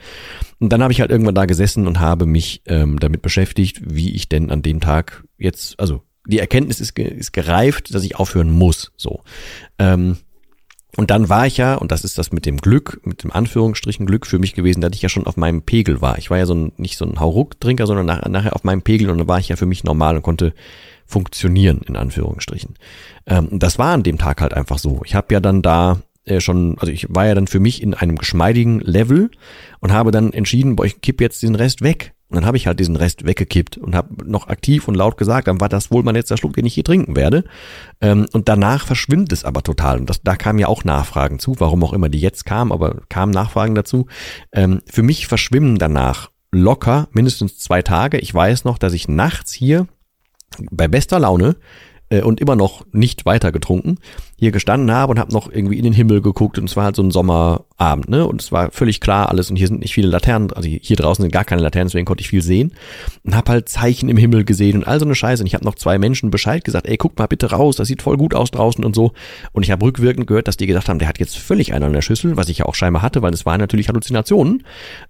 Und 0.58 0.72
dann 0.72 0.82
habe 0.82 0.92
ich 0.92 1.00
halt 1.00 1.10
irgendwann 1.10 1.34
da 1.34 1.44
gesessen 1.44 1.86
und 1.86 2.00
habe 2.00 2.26
mich 2.26 2.62
ähm, 2.66 2.98
damit 2.98 3.20
beschäftigt, 3.20 3.82
wie 3.84 4.14
ich 4.14 4.28
denn 4.28 4.50
an 4.50 4.62
dem 4.62 4.80
Tag 4.80 5.24
jetzt, 5.36 5.78
also 5.78 6.02
die 6.26 6.38
Erkenntnis 6.38 6.80
ist, 6.80 6.98
ist 6.98 7.32
gereift, 7.32 7.94
dass 7.94 8.04
ich 8.04 8.16
aufhören 8.16 8.50
muss. 8.50 8.92
So. 8.96 9.22
Ähm, 9.78 10.16
und 10.96 11.10
dann 11.10 11.28
war 11.28 11.46
ich 11.46 11.58
ja, 11.58 11.74
und 11.74 11.92
das 11.92 12.04
ist 12.04 12.18
das 12.18 12.32
mit 12.32 12.46
dem 12.46 12.58
Glück, 12.58 13.00
mit 13.04 13.22
dem 13.22 13.32
Anführungsstrichen 13.32 14.06
Glück 14.06 14.26
für 14.26 14.38
mich 14.38 14.54
gewesen, 14.54 14.80
dass 14.80 14.94
ich 14.94 15.02
ja 15.02 15.08
schon 15.08 15.26
auf 15.26 15.36
meinem 15.36 15.62
Pegel 15.62 16.00
war. 16.00 16.18
Ich 16.18 16.30
war 16.30 16.38
ja 16.38 16.46
so 16.46 16.54
ein, 16.54 16.72
nicht 16.76 16.96
so 16.96 17.04
ein 17.04 17.20
Hauruck-Trinker, 17.20 17.86
sondern 17.86 18.06
nach, 18.06 18.26
nachher 18.26 18.54
auf 18.56 18.64
meinem 18.64 18.82
Pegel 18.82 19.10
und 19.10 19.18
dann 19.18 19.28
war 19.28 19.38
ich 19.38 19.48
ja 19.48 19.56
für 19.56 19.66
mich 19.66 19.84
normal 19.84 20.16
und 20.16 20.22
konnte 20.22 20.54
funktionieren, 21.04 21.82
in 21.86 21.96
Anführungsstrichen. 21.96 22.74
Ähm, 23.26 23.48
das 23.52 23.78
war 23.78 23.92
an 23.92 24.02
dem 24.02 24.18
Tag 24.18 24.40
halt 24.40 24.54
einfach 24.54 24.78
so. 24.78 25.02
Ich 25.04 25.14
habe 25.14 25.32
ja 25.34 25.40
dann 25.40 25.62
da 25.62 26.00
äh, 26.24 26.40
schon, 26.40 26.76
also 26.78 26.92
ich 26.92 27.06
war 27.08 27.26
ja 27.26 27.34
dann 27.34 27.46
für 27.46 27.60
mich 27.60 27.82
in 27.82 27.94
einem 27.94 28.16
geschmeidigen 28.16 28.80
Level 28.80 29.30
und 29.80 29.92
habe 29.92 30.10
dann 30.10 30.32
entschieden, 30.32 30.76
boah, 30.76 30.84
ich 30.84 31.00
kipp 31.00 31.20
jetzt 31.20 31.42
den 31.42 31.54
Rest 31.54 31.82
weg. 31.82 32.12
Und 32.28 32.36
dann 32.36 32.46
habe 32.46 32.56
ich 32.56 32.66
halt 32.66 32.80
diesen 32.80 32.96
Rest 32.96 33.24
weggekippt 33.24 33.78
und 33.78 33.94
habe 33.94 34.28
noch 34.28 34.48
aktiv 34.48 34.88
und 34.88 34.96
laut 34.96 35.16
gesagt, 35.16 35.46
dann 35.46 35.60
war 35.60 35.68
das 35.68 35.92
wohl 35.92 36.02
mein 36.02 36.16
letzter 36.16 36.36
Schluck, 36.36 36.54
den 36.54 36.66
ich 36.66 36.74
hier 36.74 36.82
trinken 36.82 37.14
werde. 37.14 37.44
Ähm, 38.00 38.26
und 38.32 38.48
danach 38.48 38.86
verschwindet 38.86 39.32
es 39.32 39.44
aber 39.44 39.62
total. 39.62 40.00
Und 40.00 40.10
das, 40.10 40.22
da 40.22 40.34
kamen 40.34 40.58
ja 40.58 40.66
auch 40.66 40.82
Nachfragen 40.82 41.38
zu, 41.38 41.54
warum 41.58 41.84
auch 41.84 41.92
immer 41.92 42.08
die 42.08 42.20
jetzt 42.20 42.44
kamen, 42.44 42.72
aber 42.72 43.02
kamen 43.08 43.30
Nachfragen 43.32 43.76
dazu. 43.76 44.06
Ähm, 44.52 44.82
für 44.86 45.02
mich 45.02 45.28
verschwimmen 45.28 45.78
danach 45.78 46.30
locker 46.50 47.08
mindestens 47.12 47.58
zwei 47.58 47.82
Tage. 47.82 48.18
Ich 48.18 48.34
weiß 48.34 48.64
noch, 48.64 48.78
dass 48.78 48.92
ich 48.92 49.06
nachts 49.06 49.52
hier 49.52 49.86
bei 50.70 50.88
bester 50.88 51.20
Laune 51.20 51.56
äh, 52.08 52.22
und 52.22 52.40
immer 52.40 52.56
noch 52.56 52.84
nicht 52.92 53.26
weiter 53.26 53.52
getrunken, 53.52 53.98
hier 54.38 54.52
gestanden 54.52 54.90
habe 54.90 55.12
und 55.12 55.18
habe 55.18 55.32
noch 55.32 55.50
irgendwie 55.50 55.78
in 55.78 55.84
den 55.84 55.92
Himmel 55.92 56.20
geguckt 56.20 56.58
und 56.58 56.68
es 56.68 56.76
war 56.76 56.84
halt 56.84 56.96
so 56.96 57.02
ein 57.02 57.10
Sommerabend, 57.10 58.08
ne? 58.08 58.26
Und 58.26 58.42
es 58.42 58.52
war 58.52 58.70
völlig 58.70 59.00
klar 59.00 59.30
alles 59.30 59.50
und 59.50 59.56
hier 59.56 59.66
sind 59.66 59.80
nicht 59.80 59.94
viele 59.94 60.08
Laternen, 60.08 60.52
also 60.52 60.68
hier 60.68 60.96
draußen 60.96 61.22
sind 61.22 61.32
gar 61.32 61.44
keine 61.44 61.62
Laternen, 61.62 61.88
deswegen 61.88 62.04
konnte 62.04 62.20
ich 62.20 62.28
viel 62.28 62.42
sehen. 62.42 62.72
Und 63.24 63.34
habe 63.34 63.50
halt 63.52 63.68
Zeichen 63.68 64.08
im 64.08 64.16
Himmel 64.16 64.44
gesehen 64.44 64.76
und 64.76 64.84
all 64.86 64.98
so 64.98 65.06
eine 65.06 65.14
Scheiße. 65.14 65.42
Und 65.42 65.46
ich 65.46 65.54
habe 65.54 65.64
noch 65.64 65.74
zwei 65.74 65.98
Menschen 65.98 66.30
Bescheid 66.30 66.64
gesagt, 66.64 66.86
ey, 66.86 66.96
guck 66.96 67.18
mal 67.18 67.26
bitte 67.26 67.50
raus, 67.50 67.76
das 67.76 67.88
sieht 67.88 68.02
voll 68.02 68.16
gut 68.16 68.34
aus 68.34 68.50
draußen 68.50 68.84
und 68.84 68.94
so. 68.94 69.12
Und 69.52 69.62
ich 69.62 69.70
habe 69.70 69.84
rückwirkend 69.84 70.26
gehört, 70.26 70.48
dass 70.48 70.56
die 70.56 70.66
gesagt 70.66 70.88
haben, 70.88 70.98
der 70.98 71.08
hat 71.08 71.18
jetzt 71.18 71.38
völlig 71.38 71.72
einen 71.72 71.84
an 71.84 71.92
der 71.92 72.02
Schüssel, 72.02 72.36
was 72.36 72.48
ich 72.48 72.58
ja 72.58 72.66
auch 72.66 72.74
scheinbar 72.74 73.02
hatte, 73.02 73.22
weil 73.22 73.32
es 73.32 73.46
waren 73.46 73.60
natürlich 73.60 73.88
Halluzinationen. 73.88 74.64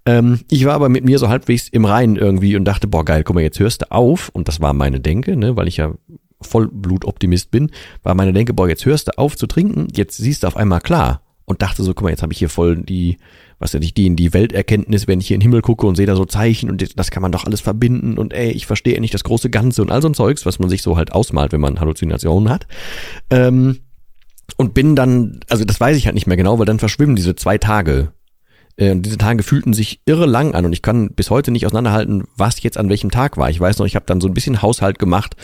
Ähm, 0.07 0.41
ich 0.51 0.65
war 0.65 0.75
aber 0.75 0.89
mit 0.89 1.05
mir 1.05 1.19
so 1.19 1.29
halbwegs 1.29 1.69
im 1.69 1.85
Reinen 1.85 2.17
irgendwie 2.17 2.57
und 2.57 2.65
dachte, 2.65 2.87
boah 2.87 3.05
geil, 3.05 3.25
guck 3.25 3.35
mal, 3.35 3.43
jetzt 3.43 3.59
hörst 3.59 3.83
du 3.83 3.91
auf. 3.91 4.31
Und 4.33 4.49
das 4.49 4.61
war 4.61 4.73
meine 4.73 5.01
Denke, 5.01 5.37
ne, 5.37 5.57
weil 5.57 5.69
ich 5.69 5.79
ja 5.79 5.93
Vollblutoptimist 6.41 7.51
bin, 7.51 7.71
war 8.03 8.15
meine 8.15 8.33
Denke, 8.33 8.55
boah, 8.55 8.69
jetzt 8.69 8.85
hörst 8.85 9.09
du 9.09 9.19
auf 9.19 9.37
zu 9.37 9.47
trinken, 9.47 9.89
jetzt 9.95 10.17
siehst 10.17 10.43
du 10.43 10.47
auf 10.47 10.57
einmal 10.57 10.81
klar. 10.81 11.23
Und 11.49 11.63
dachte 11.63 11.85
so, 11.85 11.95
guck 11.95 12.03
mal, 12.03 12.11
jetzt 12.11 12.23
habe 12.23 12.33
ich 12.33 12.41
hier 12.41 12.49
voll 12.49 12.77
die, 12.83 13.19
was 13.61 13.73
ja 13.73 13.79
nicht, 13.79 13.97
die 13.97 14.07
in 14.07 14.17
die 14.17 14.35
Welterkenntnis, 14.35 15.07
wenn 15.07 15.21
ich 15.21 15.29
hier 15.29 15.37
in 15.37 15.41
den 15.41 15.51
Himmel 15.51 15.63
gucke 15.63 15.87
und 15.87 15.95
sehe 15.95 16.07
da 16.07 16.17
so 16.17 16.25
Zeichen 16.25 16.69
und 16.69 16.99
das 16.99 17.13
kann 17.13 17.23
man 17.23 17.31
doch 17.31 17.45
alles 17.45 17.61
verbinden 17.61 18.19
und 18.19 18.33
ey, 18.33 18.51
ich 18.51 18.67
verstehe 18.67 19.01
nicht 19.01 19.15
das 19.15 19.23
große 19.23 19.49
Ganze 19.49 19.81
und 19.81 19.93
all 19.93 20.03
so 20.03 20.09
ein 20.09 20.15
Zeugs, 20.15 20.45
was 20.45 20.59
man 20.59 20.69
sich 20.69 20.83
so 20.83 20.97
halt 20.97 21.13
ausmalt, 21.13 21.53
wenn 21.53 21.61
man 21.61 21.79
Halluzinationen 21.79 22.51
hat. 22.51 22.67
Ähm, 23.31 23.79
und 24.57 24.75
bin 24.75 24.97
dann, 24.97 25.41
also 25.49 25.65
das 25.65 25.79
weiß 25.79 25.97
ich 25.97 26.07
halt 26.07 26.15
nicht 26.15 26.27
mehr 26.27 26.37
genau, 26.37 26.59
weil 26.59 26.67
dann 26.67 26.81
verschwimmen 26.81 27.15
diese 27.15 27.37
zwei 27.37 27.59
Tage 27.59 28.13
Äh, 28.77 28.91
und 28.91 29.03
diese 29.03 29.19
Tage 29.19 29.43
fühlten 29.43 29.73
sich 29.73 30.01
irre 30.07 30.27
lang 30.27 30.55
an 30.55 30.65
und 30.65 30.73
ich 30.73 30.83
kann 30.83 31.11
bis 31.11 31.31
heute 31.31 31.51
nicht 31.51 31.67
auseinanderhalten, 31.67 32.25
was 32.37 32.63
jetzt 32.63 32.79
an 32.79 32.89
welchem 32.89 33.11
Tag 33.11 33.37
war. 33.37 33.51
Ich 33.51 33.61
weiß 33.61 33.79
noch, 33.79 33.87
ich 33.87 33.97
habe 33.97 34.07
dann 34.07 34.21
so 34.21 34.29
ein 34.29 34.35
bisschen 34.35 34.63
Haushalt 34.63 34.99
gemacht, 34.99 35.37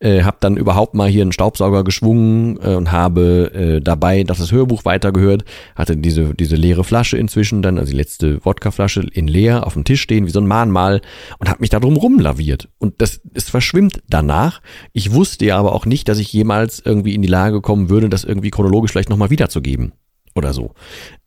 äh, 0.00 0.22
habe 0.22 0.38
dann 0.40 0.56
überhaupt 0.56 0.94
mal 0.94 1.08
hier 1.08 1.22
einen 1.22 1.32
Staubsauger 1.32 1.84
geschwungen 1.84 2.58
äh, 2.62 2.74
und 2.74 2.92
habe 2.92 3.52
äh, 3.54 3.80
dabei 3.80 4.24
das 4.24 4.50
Hörbuch 4.50 4.84
weitergehört, 4.84 5.44
hatte 5.76 5.96
diese 5.96 6.34
diese 6.34 6.56
leere 6.56 6.84
Flasche 6.84 7.16
inzwischen 7.16 7.62
dann, 7.62 7.78
also 7.78 7.90
die 7.90 7.96
letzte 7.96 8.44
Wodkaflasche 8.44 9.06
in 9.12 9.28
leer 9.28 9.66
auf 9.66 9.74
dem 9.74 9.84
Tisch 9.84 10.02
stehen 10.02 10.26
wie 10.26 10.30
so 10.30 10.40
ein 10.40 10.46
Mahnmal 10.46 11.02
und 11.38 11.48
habe 11.48 11.60
mich 11.60 11.70
da 11.70 11.78
drum 11.78 11.96
rumlaviert 11.96 12.68
und 12.78 13.00
das 13.00 13.20
es 13.34 13.50
verschwimmt 13.50 14.02
danach. 14.08 14.60
Ich 14.92 15.12
wusste 15.12 15.44
ja 15.44 15.58
aber 15.58 15.74
auch 15.74 15.86
nicht, 15.86 16.08
dass 16.08 16.18
ich 16.18 16.32
jemals 16.32 16.80
irgendwie 16.84 17.14
in 17.14 17.22
die 17.22 17.28
Lage 17.28 17.60
kommen 17.60 17.88
würde, 17.88 18.08
das 18.08 18.24
irgendwie 18.24 18.50
chronologisch 18.50 18.92
vielleicht 18.92 19.10
nochmal 19.10 19.30
wiederzugeben 19.30 19.92
oder 20.34 20.52
so. 20.52 20.74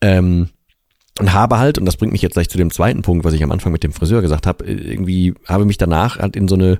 Ähm, 0.02 0.50
und 1.20 1.34
habe 1.34 1.60
halt, 1.60 1.78
und 1.78 1.86
das 1.86 1.98
bringt 1.98 2.12
mich 2.12 2.22
jetzt 2.22 2.34
gleich 2.34 2.50
zu 2.50 2.58
dem 2.58 2.72
zweiten 2.72 3.04
Punkt, 3.04 3.24
was 3.24 3.34
ich 3.34 3.44
am 3.44 3.52
Anfang 3.52 3.72
mit 3.72 3.84
dem 3.84 3.94
Friseur 3.94 4.22
gesagt 4.22 4.48
habe, 4.48 4.66
irgendwie 4.66 5.34
habe 5.48 5.66
mich 5.66 5.78
danach 5.78 6.18
halt 6.18 6.36
in 6.36 6.48
so 6.48 6.56
eine 6.56 6.80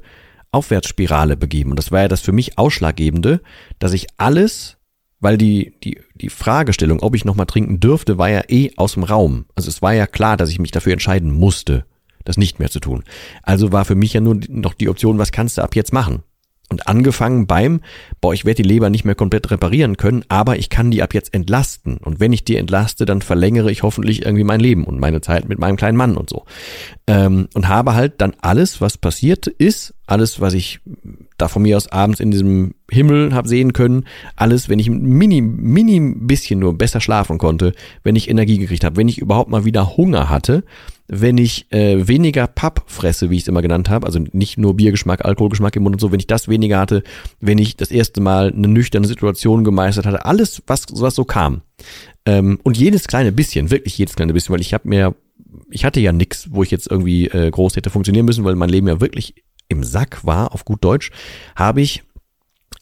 Aufwärtsspirale 0.52 1.38
begeben. 1.38 1.72
Und 1.72 1.78
das 1.78 1.92
war 1.92 2.02
ja 2.02 2.08
das 2.08 2.22
für 2.22 2.32
mich 2.32 2.58
Ausschlaggebende, 2.58 3.42
dass 3.80 3.94
ich 3.94 4.08
alles, 4.18 4.78
weil 5.20 5.38
die, 5.38 5.76
die, 5.84 6.00
die 6.16 6.30
Fragestellung, 6.30 7.00
ob 7.02 7.16
ich 7.16 7.26
nochmal 7.26 7.46
trinken 7.46 7.80
dürfte, 7.80 8.18
war 8.18 8.30
ja 8.30 8.42
eh 8.48 8.72
aus 8.76 8.94
dem 8.94 9.04
Raum. 9.04 9.46
Also 9.56 9.70
es 9.70 9.82
war 9.82 9.94
ja 9.94 10.08
klar, 10.08 10.38
dass 10.38 10.50
ich 10.50 10.60
mich 10.60 10.72
dafür 10.72 10.94
entscheiden 10.94 11.32
musste, 11.32 11.86
das 12.24 12.38
nicht 12.38 12.60
mehr 12.60 12.70
zu 12.70 12.80
tun. 12.80 13.04
Also 13.44 13.72
war 13.72 13.86
für 13.86 13.96
mich 13.96 14.14
ja 14.14 14.22
nur 14.22 14.40
noch 14.48 14.74
die 14.74 14.90
Option, 14.90 15.20
was 15.20 15.32
kannst 15.32 15.58
du 15.58 15.62
ab 15.62 15.76
jetzt 15.76 15.94
machen? 15.94 16.24
Und 16.70 16.88
angefangen 16.88 17.46
beim, 17.46 17.82
boah, 18.20 18.34
ich 18.34 18.46
werde 18.46 18.64
die 18.64 18.68
Leber 18.68 18.90
nicht 18.90 19.06
mehr 19.06 19.16
komplett 19.16 19.52
reparieren 19.52 19.98
können, 19.98 20.24
aber 20.30 20.58
ich 20.58 20.70
kann 20.70 20.90
die 20.90 21.04
ab 21.04 21.14
jetzt 21.14 21.34
entlasten. 21.34 21.98
Und 21.98 22.20
wenn 22.20 22.34
ich 22.34 22.46
die 22.46 22.56
entlaste, 22.56 23.06
dann 23.06 23.22
verlängere 23.22 23.70
ich 23.70 23.84
hoffentlich 23.84 24.26
irgendwie 24.26 24.44
mein 24.44 24.60
Leben 24.60 24.86
und 24.86 25.00
meine 25.00 25.22
Zeit 25.22 25.48
mit 25.48 25.60
meinem 25.60 25.76
kleinen 25.76 25.98
Mann 25.98 26.18
und 26.18 26.30
so. 26.30 26.46
Ähm, 27.06 27.48
und 27.54 27.68
habe 27.68 27.94
halt 27.94 28.22
dann 28.22 28.34
alles, 28.42 28.82
was 28.82 28.98
passiert 28.98 29.46
ist, 29.46 29.94
alles, 30.08 30.42
was 30.42 30.54
ich 30.54 30.80
da 31.38 31.48
von 31.48 31.62
mir 31.62 31.78
aus 31.78 31.92
abends 31.92 32.20
in 32.20 32.32
diesem 32.32 32.74
Himmel 32.90 33.34
habe 33.34 33.48
sehen 33.48 33.74
können, 33.74 34.06
alles, 34.36 34.70
wenn 34.70 34.80
ich 34.80 34.88
ein 34.88 35.02
mini, 35.02 35.42
mini 35.42 36.00
bisschen 36.16 36.60
nur 36.60 36.78
besser 36.78 37.02
schlafen 37.02 37.38
konnte, 37.38 37.74
wenn 38.04 38.16
ich 38.16 38.30
Energie 38.30 38.58
gekriegt 38.58 38.84
habe, 38.84 38.98
wenn 38.98 39.08
ich 39.08 39.20
überhaupt 39.20 39.50
mal 39.50 39.66
wieder 39.66 39.96
Hunger 39.98 40.30
hatte, 40.30 40.64
wenn 41.22 41.38
ich 41.38 41.72
äh, 41.72 42.08
weniger 42.08 42.48
Papp 42.48 42.84
fresse, 42.88 43.30
wie 43.30 43.36
ich 43.36 43.44
es 43.44 43.48
immer 43.48 43.62
genannt 43.62 43.90
habe, 43.90 44.06
also 44.06 44.20
nicht 44.32 44.58
nur 44.58 44.76
Biergeschmack, 44.76 45.24
Alkoholgeschmack 45.24 45.76
im 45.76 45.84
Mund 45.84 45.96
und 45.96 46.00
so, 46.00 46.12
wenn 46.12 46.20
ich 46.20 46.28
das 46.28 46.48
weniger 46.48 46.80
hatte, 46.80 47.04
wenn 47.40 47.58
ich 47.58 47.78
das 47.78 47.92
erste 47.92 48.22
Mal 48.22 48.52
eine 48.52 48.68
nüchterne 48.68 49.08
Situation 49.08 49.64
gemeistert 49.64 50.06
hatte, 50.06 50.26
alles, 50.26 50.64
was, 50.68 50.86
was 50.92 51.16
so 51.16 51.26
kam. 51.26 51.62
Ähm, 52.26 52.60
und 52.64 52.78
jedes 52.78 53.08
kleine 53.08 53.32
bisschen, 53.32 53.70
wirklich 53.70 53.98
jedes 53.98 54.16
kleine 54.16 54.34
bisschen, 54.34 54.54
weil 54.54 54.62
ich 54.62 54.74
habe 54.74 54.88
mir, 54.88 55.16
ich 55.70 55.86
hatte 55.86 56.00
ja 56.00 56.12
nix, 56.12 56.48
wo 56.52 56.64
ich 56.64 56.72
jetzt 56.72 56.90
irgendwie 56.90 57.28
äh, 57.28 57.52
groß 57.52 57.76
hätte 57.76 57.90
funktionieren 57.90 58.26
müssen, 58.26 58.44
weil 58.44 58.56
mein 58.56 58.70
Leben 58.70 58.88
ja 58.88 59.00
wirklich 59.02 59.36
im 59.70 59.84
Sack 59.84 60.26
war, 60.26 60.54
auf 60.54 60.66
gut 60.66 60.84
Deutsch, 60.84 61.12
habe 61.56 61.82
ich 61.82 62.04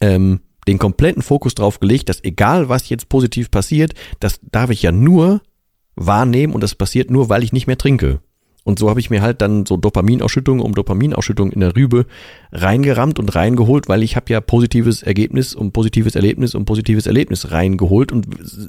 ähm, 0.00 0.40
den 0.66 0.78
kompletten 0.78 1.22
Fokus 1.22 1.54
drauf 1.54 1.80
gelegt, 1.80 2.08
dass 2.08 2.22
egal 2.24 2.68
was 2.68 2.88
jetzt 2.88 3.08
positiv 3.08 3.50
passiert, 3.50 3.94
das 4.20 4.40
darf 4.50 4.70
ich 4.70 4.82
ja 4.82 4.92
nur 4.92 5.42
wahrnehmen 5.96 6.54
und 6.54 6.62
das 6.62 6.74
passiert 6.74 7.10
nur, 7.10 7.28
weil 7.28 7.42
ich 7.42 7.52
nicht 7.52 7.66
mehr 7.66 7.78
trinke. 7.78 8.20
Und 8.64 8.78
so 8.78 8.88
habe 8.88 9.00
ich 9.00 9.10
mir 9.10 9.22
halt 9.22 9.42
dann 9.42 9.66
so 9.66 9.76
Dopaminausschüttung 9.76 10.60
um 10.60 10.74
Dopaminausschüttung 10.74 11.50
in 11.50 11.60
der 11.60 11.74
Rübe 11.74 12.06
reingerammt 12.52 13.18
und 13.18 13.34
reingeholt, 13.34 13.88
weil 13.88 14.02
ich 14.02 14.14
habe 14.14 14.32
ja 14.32 14.40
positives 14.40 15.02
Ergebnis 15.02 15.54
und 15.54 15.72
positives 15.72 16.14
Erlebnis 16.14 16.54
und 16.54 16.64
positives 16.64 17.06
Erlebnis 17.06 17.50
reingeholt 17.50 18.12
und 18.12 18.26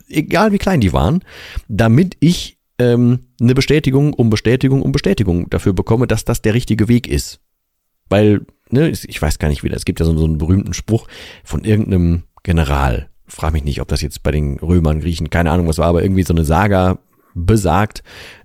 egal 0.10 0.52
wie 0.52 0.58
klein 0.58 0.82
die 0.82 0.94
waren, 0.94 1.24
damit 1.68 2.18
ich 2.22 2.58
ähm, 2.80 3.28
eine 3.40 3.54
Bestätigung 3.54 4.14
um 4.14 4.32
Bestätigung 4.32 4.82
um 4.82 4.92
Bestätigung 4.92 5.50
dafür 5.52 5.74
bekomme, 5.74 6.08
dass 6.08 6.26
das 6.26 6.42
der 6.42 6.56
richtige 6.56 6.88
Weg 6.88 7.08
ist. 7.08 7.40
Weil, 8.10 8.42
ne, 8.70 8.90
ich 8.90 9.22
weiß 9.22 9.38
gar 9.38 9.50
nicht 9.50 9.64
wieder, 9.64 9.76
es 9.76 9.86
gibt 9.86 10.00
ja 10.00 10.06
so, 10.06 10.18
so 10.18 10.26
einen 10.26 10.40
berühmten 10.40 10.74
Spruch 10.74 11.08
von 11.44 11.64
irgendeinem 11.64 12.24
General. 12.42 13.10
Frag 13.28 13.54
mich 13.54 13.64
nicht, 13.64 13.80
ob 13.80 13.88
das 13.88 14.02
jetzt 14.02 14.24
bei 14.24 14.32
den 14.32 14.58
Römern, 14.58 15.00
Griechen, 15.02 15.30
keine 15.30 15.52
Ahnung 15.52 15.68
was 15.68 15.78
war, 15.78 15.88
aber 15.88 16.04
irgendwie 16.04 16.24
so 16.24 16.34
eine 16.34 16.46
Saga 16.46 17.00
besagt, 17.34 18.04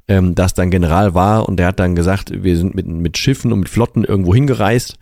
ähm, 0.09 0.35
dass 0.35 0.55
dann 0.55 0.71
General 0.71 1.15
war 1.15 1.49
und 1.49 1.57
der 1.59 1.69
hat 1.69 1.81
dann 1.81 1.95
gesagt, 1.95 2.31
wir 2.43 2.57
sind 2.57 2.75
mit, 2.75 2.87
mit 2.87 3.19
Schiffen 3.19 3.53
und 3.53 3.61
mit 3.61 3.69
Flotten 3.69 4.05
irgendwo 4.05 4.35
hingereist 4.35 4.99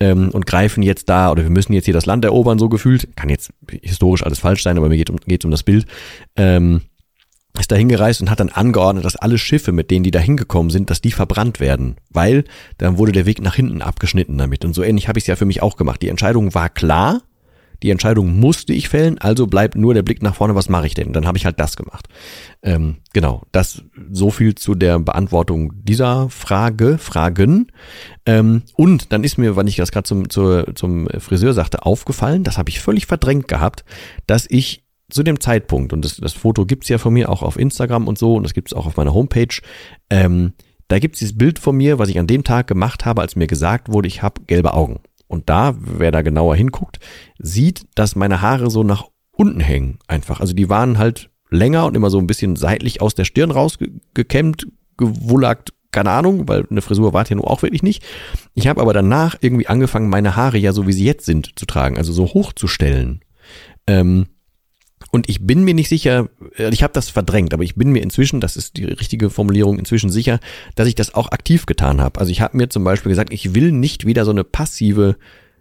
ähm, 0.00 0.30
und 0.30 0.46
greifen 0.46 0.82
jetzt 0.82 1.08
da 1.08 1.30
oder 1.30 1.42
wir 1.42 1.50
müssen 1.50 1.72
jetzt 1.72 1.86
hier 1.86 1.94
das 1.94 2.06
Land 2.06 2.24
erobern, 2.24 2.58
so 2.58 2.68
gefühlt. 2.68 3.16
Kann 3.16 3.28
jetzt 3.28 3.52
historisch 3.82 4.24
alles 4.24 4.40
falsch 4.40 4.62
sein, 4.62 4.76
aber 4.76 4.88
mir 4.88 4.96
geht 4.96 5.10
um, 5.10 5.16
geht's 5.16 5.44
um 5.44 5.50
das 5.50 5.62
Bild. 5.62 5.86
Ähm, 6.36 6.82
ist 7.58 7.72
da 7.72 7.76
hingereist 7.76 8.20
und 8.20 8.30
hat 8.30 8.40
dann 8.40 8.50
angeordnet, 8.50 9.04
dass 9.04 9.16
alle 9.16 9.38
Schiffe, 9.38 9.72
mit 9.72 9.90
denen 9.90 10.04
die 10.04 10.10
da 10.10 10.20
hingekommen 10.20 10.70
sind, 10.70 10.90
dass 10.90 11.00
die 11.00 11.10
verbrannt 11.10 11.58
werden, 11.58 11.96
weil 12.10 12.44
dann 12.76 12.98
wurde 12.98 13.10
der 13.10 13.26
Weg 13.26 13.40
nach 13.42 13.56
hinten 13.56 13.82
abgeschnitten 13.82 14.38
damit. 14.38 14.64
Und 14.64 14.74
so 14.74 14.82
ähnlich 14.82 15.08
habe 15.08 15.18
ich 15.18 15.24
es 15.24 15.28
ja 15.28 15.36
für 15.36 15.44
mich 15.44 15.62
auch 15.62 15.76
gemacht. 15.76 16.00
Die 16.02 16.08
Entscheidung 16.08 16.54
war 16.54 16.68
klar, 16.68 17.22
die 17.82 17.90
Entscheidung 17.90 18.38
musste 18.38 18.72
ich 18.72 18.88
fällen, 18.88 19.18
also 19.18 19.46
bleibt 19.46 19.76
nur 19.76 19.94
der 19.94 20.02
Blick 20.02 20.22
nach 20.22 20.34
vorne, 20.34 20.54
was 20.54 20.68
mache 20.68 20.86
ich 20.86 20.94
denn? 20.94 21.08
Und 21.08 21.12
dann 21.14 21.26
habe 21.26 21.38
ich 21.38 21.44
halt 21.44 21.60
das 21.60 21.76
gemacht. 21.76 22.08
Ähm, 22.62 22.96
genau, 23.12 23.42
das 23.52 23.82
so 24.10 24.30
viel 24.30 24.54
zu 24.54 24.74
der 24.74 24.98
Beantwortung 24.98 25.72
dieser 25.74 26.28
Frage, 26.28 26.98
Fragen. 26.98 27.70
Ähm, 28.26 28.62
und 28.74 29.12
dann 29.12 29.24
ist 29.24 29.38
mir, 29.38 29.56
wenn 29.56 29.66
ich 29.66 29.76
das 29.76 29.92
gerade 29.92 30.08
zum, 30.08 30.28
zur, 30.28 30.74
zum 30.74 31.08
Friseur 31.18 31.54
sagte, 31.54 31.86
aufgefallen, 31.86 32.44
das 32.44 32.58
habe 32.58 32.70
ich 32.70 32.80
völlig 32.80 33.06
verdrängt 33.06 33.48
gehabt, 33.48 33.84
dass 34.26 34.46
ich 34.48 34.84
zu 35.10 35.22
dem 35.22 35.40
Zeitpunkt, 35.40 35.92
und 35.92 36.04
das, 36.04 36.16
das 36.16 36.34
Foto 36.34 36.66
gibt's 36.66 36.88
ja 36.88 36.98
von 36.98 37.14
mir 37.14 37.30
auch 37.30 37.42
auf 37.42 37.58
Instagram 37.58 38.08
und 38.08 38.18
so, 38.18 38.34
und 38.34 38.42
das 38.42 38.54
gibt's 38.54 38.74
auch 38.74 38.86
auf 38.86 38.96
meiner 38.96 39.14
Homepage, 39.14 39.62
ähm, 40.10 40.52
da 40.88 40.98
gibt's 40.98 41.18
dieses 41.18 41.36
Bild 41.36 41.58
von 41.58 41.76
mir, 41.76 41.98
was 41.98 42.08
ich 42.08 42.18
an 42.18 42.26
dem 42.26 42.44
Tag 42.44 42.66
gemacht 42.66 43.04
habe, 43.04 43.20
als 43.20 43.36
mir 43.36 43.46
gesagt 43.46 43.90
wurde, 43.90 44.08
ich 44.08 44.22
habe 44.22 44.42
gelbe 44.46 44.74
Augen. 44.74 45.00
Und 45.28 45.48
da, 45.48 45.74
wer 45.78 46.10
da 46.10 46.22
genauer 46.22 46.56
hinguckt, 46.56 46.98
sieht, 47.38 47.86
dass 47.94 48.16
meine 48.16 48.40
Haare 48.40 48.70
so 48.70 48.82
nach 48.82 49.04
unten 49.30 49.60
hängen 49.60 49.98
einfach. 50.08 50.40
Also 50.40 50.54
die 50.54 50.68
waren 50.68 50.98
halt 50.98 51.30
länger 51.50 51.86
und 51.86 51.96
immer 51.96 52.10
so 52.10 52.18
ein 52.18 52.26
bisschen 52.26 52.56
seitlich 52.56 53.00
aus 53.00 53.14
der 53.14 53.24
Stirn 53.24 53.50
rausgekämmt, 53.50 54.66
gewullackt, 54.96 55.72
keine 55.90 56.10
Ahnung, 56.10 56.48
weil 56.48 56.66
eine 56.70 56.82
Frisur 56.82 57.12
war 57.12 57.26
ja 57.26 57.36
nur 57.36 57.50
auch 57.50 57.62
wirklich 57.62 57.82
nicht. 57.82 58.04
Ich 58.54 58.66
habe 58.66 58.80
aber 58.80 58.92
danach 58.92 59.36
irgendwie 59.40 59.68
angefangen, 59.68 60.10
meine 60.10 60.36
Haare 60.36 60.58
ja 60.58 60.72
so 60.72 60.86
wie 60.86 60.92
sie 60.92 61.04
jetzt 61.04 61.24
sind 61.24 61.58
zu 61.58 61.66
tragen, 61.66 61.96
also 61.96 62.12
so 62.12 62.26
hochzustellen. 62.26 63.22
Ähm, 63.86 64.26
und 65.10 65.28
ich 65.28 65.46
bin 65.46 65.64
mir 65.64 65.74
nicht 65.74 65.88
sicher, 65.88 66.28
äh, 66.56 66.70
ich 66.70 66.82
habe 66.82 66.92
das 66.92 67.08
verdrängt, 67.08 67.54
aber 67.54 67.62
ich 67.62 67.74
bin 67.74 67.90
mir 67.90 68.02
inzwischen, 68.02 68.40
das 68.40 68.56
ist 68.56 68.76
die 68.76 68.84
richtige 68.84 69.30
Formulierung, 69.30 69.78
inzwischen 69.78 70.10
sicher, 70.10 70.38
dass 70.74 70.88
ich 70.88 70.94
das 70.94 71.14
auch 71.14 71.32
aktiv 71.32 71.66
getan 71.66 72.00
habe. 72.00 72.20
Also 72.20 72.30
ich 72.30 72.40
habe 72.40 72.56
mir 72.56 72.68
zum 72.68 72.84
Beispiel 72.84 73.10
gesagt, 73.10 73.32
ich 73.32 73.54
will 73.54 73.72
nicht 73.72 74.06
wieder 74.06 74.24
so 74.24 74.30
eine 74.30 74.44
passive 74.44 75.16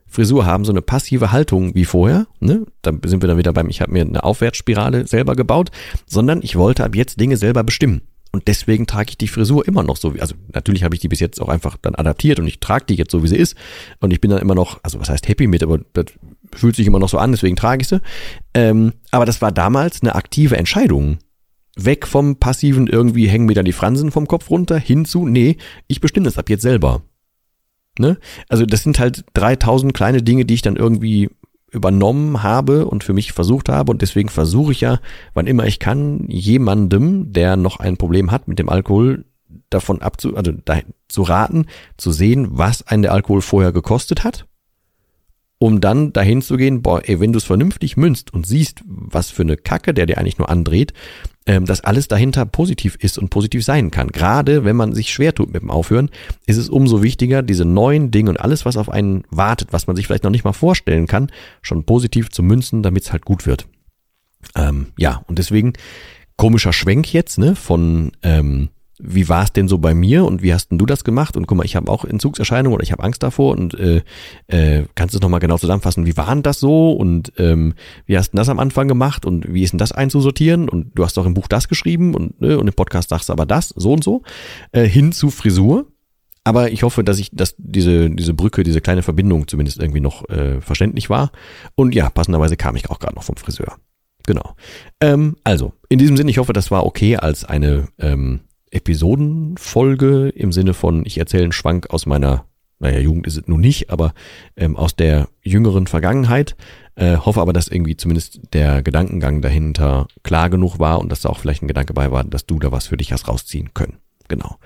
Frisur 0.05 0.45
haben, 0.45 0.65
so 0.65 0.71
eine 0.71 0.81
passive 0.81 1.31
Haltung 1.31 1.75
wie 1.75 1.85
vorher. 1.85 2.27
Ne? 2.39 2.65
Da 2.81 2.91
sind 3.05 3.21
wir 3.21 3.27
dann 3.27 3.37
wieder 3.37 3.53
beim, 3.53 3.69
ich 3.69 3.81
habe 3.81 3.91
mir 3.91 4.03
eine 4.03 4.23
Aufwärtsspirale 4.23 5.07
selber 5.07 5.35
gebaut, 5.35 5.69
sondern 6.05 6.41
ich 6.41 6.55
wollte 6.55 6.83
ab 6.83 6.95
jetzt 6.95 7.19
Dinge 7.19 7.37
selber 7.37 7.63
bestimmen. 7.63 8.01
Und 8.31 8.47
deswegen 8.47 8.87
trage 8.87 9.09
ich 9.09 9.17
die 9.17 9.27
Frisur 9.27 9.67
immer 9.67 9.83
noch 9.83 9.97
so 9.97 10.13
wie, 10.13 10.21
also 10.21 10.35
natürlich 10.53 10.83
habe 10.83 10.95
ich 10.95 11.01
die 11.01 11.07
bis 11.07 11.19
jetzt 11.19 11.41
auch 11.41 11.49
einfach 11.49 11.77
dann 11.81 11.95
adaptiert 11.95 12.39
und 12.39 12.47
ich 12.47 12.59
trage 12.59 12.85
die 12.85 12.95
jetzt 12.95 13.11
so 13.11 13.23
wie 13.23 13.27
sie 13.27 13.37
ist. 13.37 13.55
Und 13.99 14.11
ich 14.11 14.21
bin 14.21 14.31
dann 14.31 14.41
immer 14.41 14.55
noch, 14.55 14.79
also 14.83 14.99
was 14.99 15.09
heißt 15.09 15.27
happy 15.27 15.47
mit, 15.47 15.63
aber 15.63 15.79
das 15.93 16.05
fühlt 16.53 16.75
sich 16.75 16.87
immer 16.87 16.99
noch 16.99 17.09
so 17.09 17.17
an, 17.17 17.31
deswegen 17.31 17.55
trage 17.55 17.81
ich 17.81 17.87
sie. 17.87 18.01
Ähm, 18.53 18.93
aber 19.11 19.25
das 19.25 19.41
war 19.41 19.51
damals 19.51 20.01
eine 20.01 20.15
aktive 20.15 20.57
Entscheidung. 20.57 21.19
Weg 21.75 22.07
vom 22.07 22.37
passiven 22.37 22.87
irgendwie 22.87 23.27
hängen 23.27 23.45
mir 23.45 23.53
da 23.53 23.63
die 23.63 23.71
Fransen 23.71 24.11
vom 24.11 24.27
Kopf 24.27 24.49
runter, 24.49 24.77
hinzu, 24.77 25.27
nee, 25.27 25.57
ich 25.87 26.01
bestimme 26.01 26.25
das 26.25 26.37
ab 26.37 26.49
jetzt 26.49 26.63
selber. 26.63 27.03
Ne? 27.99 28.17
Also 28.49 28.65
das 28.65 28.83
sind 28.83 28.99
halt 28.99 29.25
3000 29.33 29.93
kleine 29.93 30.21
Dinge, 30.21 30.45
die 30.45 30.55
ich 30.55 30.61
dann 30.61 30.75
irgendwie 30.75 31.29
übernommen 31.71 32.43
habe 32.43 32.85
und 32.85 33.03
für 33.03 33.13
mich 33.13 33.33
versucht 33.33 33.69
habe. 33.69 33.91
Und 33.91 34.01
deswegen 34.01 34.29
versuche 34.29 34.71
ich 34.71 34.81
ja, 34.81 34.99
wann 35.33 35.47
immer 35.47 35.65
ich 35.65 35.79
kann, 35.79 36.25
jemandem, 36.27 37.33
der 37.33 37.57
noch 37.57 37.79
ein 37.79 37.97
Problem 37.97 38.31
hat 38.31 38.47
mit 38.47 38.59
dem 38.59 38.69
Alkohol, 38.69 39.25
davon 39.69 40.01
abzu, 40.01 40.35
also 40.35 40.53
da, 40.65 40.79
zu 41.07 41.23
raten, 41.23 41.65
zu 41.97 42.11
sehen, 42.11 42.47
was 42.51 42.87
einen 42.87 43.01
der 43.01 43.13
Alkohol 43.13 43.41
vorher 43.41 43.71
gekostet 43.71 44.23
hat 44.23 44.45
um 45.59 45.81
dann 45.81 46.13
dahin 46.13 46.41
zu 46.41 46.57
gehen, 46.57 46.81
boah, 46.81 47.01
ey, 47.03 47.19
wenn 47.19 47.31
du 47.31 47.37
es 47.37 47.43
vernünftig 47.43 47.97
münzt 47.97 48.33
und 48.33 48.45
siehst, 48.45 48.83
was 48.85 49.31
für 49.31 49.41
eine 49.41 49.57
Kacke 49.57 49.93
der 49.93 50.05
dir 50.05 50.17
eigentlich 50.17 50.37
nur 50.37 50.49
andreht, 50.49 50.93
ähm, 51.47 51.65
dass 51.65 51.81
alles 51.81 52.07
dahinter 52.07 52.45
positiv 52.45 52.95
ist 52.95 53.17
und 53.17 53.29
positiv 53.29 53.63
sein 53.63 53.89
kann. 53.89 54.09
Gerade 54.09 54.65
wenn 54.65 54.75
man 54.75 54.93
sich 54.93 55.11
schwer 55.11 55.33
tut 55.33 55.51
mit 55.51 55.61
dem 55.61 55.71
Aufhören, 55.71 56.09
ist 56.45 56.57
es 56.57 56.69
umso 56.69 57.01
wichtiger, 57.01 57.41
diese 57.41 57.65
neuen 57.65 58.11
Dinge 58.11 58.29
und 58.29 58.39
alles, 58.39 58.65
was 58.65 58.77
auf 58.77 58.89
einen 58.89 59.23
wartet, 59.31 59.71
was 59.71 59.87
man 59.87 59.95
sich 59.95 60.05
vielleicht 60.05 60.25
noch 60.25 60.31
nicht 60.31 60.43
mal 60.43 60.53
vorstellen 60.53 61.07
kann, 61.07 61.31
schon 61.61 61.85
positiv 61.85 62.29
zu 62.29 62.43
münzen, 62.43 62.83
damit 62.83 63.03
es 63.03 63.11
halt 63.13 63.25
gut 63.25 63.47
wird. 63.47 63.65
Ähm, 64.55 64.87
ja, 64.97 65.23
und 65.27 65.39
deswegen 65.39 65.73
komischer 66.35 66.73
Schwenk 66.73 67.11
jetzt, 67.13 67.39
ne, 67.39 67.55
von 67.55 68.11
ähm, 68.21 68.69
wie 68.99 69.29
war 69.29 69.43
es 69.43 69.53
denn 69.53 69.67
so 69.67 69.77
bei 69.77 69.93
mir 69.93 70.25
und 70.25 70.41
wie 70.41 70.53
hast 70.53 70.69
denn 70.69 70.77
du 70.77 70.85
das 70.85 71.03
gemacht? 71.03 71.37
Und 71.37 71.47
guck 71.47 71.57
mal, 71.57 71.65
ich 71.65 71.75
habe 71.75 71.91
auch 71.91 72.05
Entzugserscheinungen 72.05 72.75
oder 72.75 72.83
ich 72.83 72.91
habe 72.91 73.03
Angst 73.03 73.23
davor 73.23 73.57
und 73.57 73.73
äh, 73.75 74.01
äh, 74.47 74.85
kannst 74.95 75.13
du 75.13 75.19
es 75.19 75.21
nochmal 75.21 75.39
genau 75.39 75.57
zusammenfassen, 75.57 76.05
wie 76.05 76.17
war 76.17 76.29
denn 76.29 76.43
das 76.43 76.59
so 76.59 76.91
und 76.91 77.33
ähm, 77.37 77.73
wie 78.05 78.17
hast 78.17 78.31
du 78.31 78.37
das 78.37 78.49
am 78.49 78.59
Anfang 78.59 78.87
gemacht 78.87 79.25
und 79.25 79.53
wie 79.53 79.63
ist 79.63 79.71
denn 79.71 79.77
das 79.77 79.91
einzusortieren? 79.91 80.69
Und 80.69 80.91
du 80.95 81.03
hast 81.03 81.17
doch 81.17 81.25
im 81.25 81.33
Buch 81.33 81.47
das 81.47 81.67
geschrieben 81.67 82.15
und, 82.15 82.41
äh, 82.41 82.55
und 82.55 82.67
im 82.67 82.73
Podcast 82.73 83.09
sagst 83.09 83.29
du 83.29 83.33
aber 83.33 83.45
das, 83.45 83.69
so 83.75 83.93
und 83.93 84.03
so, 84.03 84.23
äh, 84.71 84.83
hin 84.83 85.11
zu 85.11 85.29
Frisur. 85.29 85.85
Aber 86.43 86.71
ich 86.71 86.83
hoffe, 86.83 87.03
dass 87.03 87.19
ich, 87.19 87.29
dass 87.33 87.55
diese, 87.57 88.09
diese 88.09 88.33
Brücke, 88.33 88.63
diese 88.63 88.79
kleine 88.79 89.03
Verbindung 89.03 89.49
zumindest 89.49 89.81
irgendwie 89.81 89.99
noch 89.99 90.29
äh, 90.29 90.61
verständlich 90.61 91.09
war. 91.09 91.31
Und 91.75 91.93
ja, 91.93 92.09
passenderweise 92.09 92.55
kam 92.55 92.77
ich 92.77 92.89
auch 92.89 92.99
gerade 92.99 93.15
noch 93.15 93.23
vom 93.23 93.35
Friseur. 93.35 93.75
Genau. 94.25 94.55
Ähm, 95.01 95.35
also, 95.43 95.73
in 95.89 95.99
diesem 95.99 96.15
Sinne, 96.15 96.31
ich 96.31 96.37
hoffe, 96.37 96.53
das 96.53 96.71
war 96.71 96.85
okay 96.85 97.17
als 97.17 97.43
eine 97.43 97.87
ähm, 97.99 98.41
Episodenfolge 98.71 100.29
im 100.29 100.51
Sinne 100.51 100.73
von, 100.73 101.05
ich 101.05 101.17
erzähle 101.17 101.43
einen 101.43 101.51
Schwank 101.51 101.89
aus 101.89 102.05
meiner, 102.05 102.45
naja, 102.79 102.99
Jugend 102.99 103.27
ist 103.27 103.37
es 103.37 103.47
nun 103.47 103.61
nicht, 103.61 103.89
aber 103.89 104.13
ähm, 104.55 104.75
aus 104.75 104.95
der 104.95 105.29
jüngeren 105.41 105.87
Vergangenheit. 105.87 106.55
Äh, 106.95 107.17
hoffe 107.17 107.41
aber, 107.41 107.53
dass 107.53 107.67
irgendwie 107.67 107.95
zumindest 107.95 108.39
der 108.53 108.81
Gedankengang 108.81 109.41
dahinter 109.41 110.07
klar 110.23 110.49
genug 110.49 110.79
war 110.79 110.99
und 110.99 111.11
dass 111.11 111.21
da 111.21 111.29
auch 111.29 111.39
vielleicht 111.39 111.61
ein 111.61 111.67
Gedanke 111.67 111.93
bei 111.93 112.11
war, 112.11 112.23
dass 112.23 112.47
du 112.47 112.57
da 112.57 112.71
was 112.71 112.87
für 112.87 112.97
dich 112.97 113.11
hast 113.11 113.27
rausziehen 113.27 113.73
können. 113.75 113.99
Genau. 114.27 114.57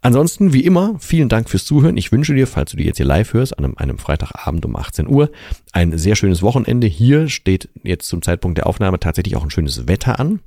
Ansonsten, 0.00 0.52
wie 0.52 0.64
immer, 0.64 0.96
vielen 0.98 1.28
Dank 1.28 1.48
fürs 1.48 1.64
Zuhören. 1.64 1.96
Ich 1.96 2.10
wünsche 2.10 2.34
dir, 2.34 2.46
falls 2.46 2.72
du 2.72 2.76
die 2.76 2.84
jetzt 2.84 2.96
hier 2.96 3.06
live 3.06 3.32
hörst, 3.32 3.56
an 3.56 3.64
einem, 3.64 3.76
einem 3.76 3.98
Freitagabend 3.98 4.64
um 4.64 4.74
18 4.74 5.06
Uhr, 5.06 5.30
ein 5.72 5.96
sehr 5.96 6.16
schönes 6.16 6.42
Wochenende. 6.42 6.86
Hier 6.86 7.28
steht 7.28 7.68
jetzt 7.82 8.08
zum 8.08 8.22
Zeitpunkt 8.22 8.58
der 8.58 8.66
Aufnahme 8.66 8.98
tatsächlich 8.98 9.36
auch 9.36 9.44
ein 9.44 9.50
schönes 9.50 9.86
Wetter 9.86 10.18
an. 10.18 10.40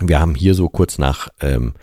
Wir 0.00 0.20
haben 0.20 0.34
hier 0.34 0.54
so 0.54 0.68
kurz 0.68 0.98
nach 0.98 1.28
ähm, 1.40 1.74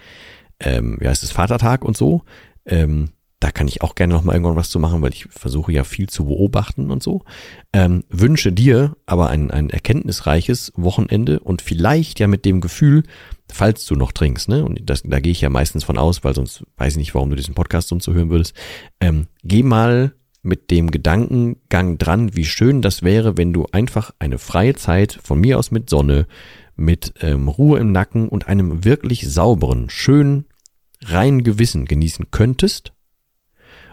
ähm, 0.59 0.97
wie 0.99 1.07
heißt 1.07 1.23
es, 1.23 1.31
Vatertag 1.31 1.83
und 1.83 1.97
so. 1.97 2.23
Ähm, 2.65 3.09
da 3.39 3.51
kann 3.51 3.69
ich 3.69 3.81
auch 3.81 3.95
gerne 3.95 4.13
noch 4.13 4.23
mal 4.23 4.33
irgendwann 4.33 4.57
was 4.57 4.69
zu 4.69 4.79
machen, 4.79 5.01
weil 5.01 5.13
ich 5.13 5.25
versuche 5.29 5.71
ja 5.71 5.85
viel 5.85 6.09
zu 6.09 6.25
beobachten 6.25 6.91
und 6.91 7.01
so. 7.01 7.23
Ähm, 7.71 8.03
wünsche 8.09 8.51
dir 8.51 8.97
aber 9.05 9.29
ein, 9.29 9.49
ein 9.49 9.69
erkenntnisreiches 9.69 10.73
Wochenende 10.75 11.39
und 11.39 11.61
vielleicht 11.61 12.19
ja 12.19 12.27
mit 12.27 12.43
dem 12.43 12.59
Gefühl, 12.59 13.03
falls 13.49 13.85
du 13.85 13.95
noch 13.95 14.11
trinkst, 14.11 14.49
ne? 14.49 14.65
Und 14.65 14.81
das, 14.89 15.03
da 15.03 15.21
gehe 15.21 15.31
ich 15.31 15.39
ja 15.41 15.49
meistens 15.49 15.85
von 15.85 15.97
aus, 15.97 16.23
weil 16.25 16.35
sonst 16.35 16.63
weiß 16.77 16.93
ich 16.93 16.97
nicht, 16.97 17.15
warum 17.15 17.29
du 17.29 17.37
diesen 17.37 17.55
Podcast 17.55 17.87
sonst 17.87 18.03
so 18.03 18.13
hören 18.13 18.29
würdest. 18.29 18.53
Ähm, 18.99 19.27
geh 19.43 19.63
mal 19.63 20.13
mit 20.41 20.69
dem 20.69 20.91
Gedankengang 20.91 21.97
dran, 21.97 22.35
wie 22.35 22.45
schön 22.45 22.81
das 22.81 23.03
wäre, 23.03 23.37
wenn 23.37 23.53
du 23.53 23.67
einfach 23.71 24.11
eine 24.19 24.37
freie 24.37 24.75
Zeit 24.75 25.17
von 25.21 25.39
mir 25.39 25.57
aus 25.57 25.71
mit 25.71 25.89
Sonne, 25.89 26.27
mit 26.75 27.13
ähm, 27.21 27.47
Ruhe 27.47 27.79
im 27.79 27.91
Nacken 27.91 28.27
und 28.27 28.47
einem 28.47 28.83
wirklich 28.83 29.29
sauberen, 29.29 29.89
schönen, 29.89 30.45
rein 31.03 31.43
Gewissen 31.43 31.85
genießen 31.85 32.31
könntest 32.31 32.93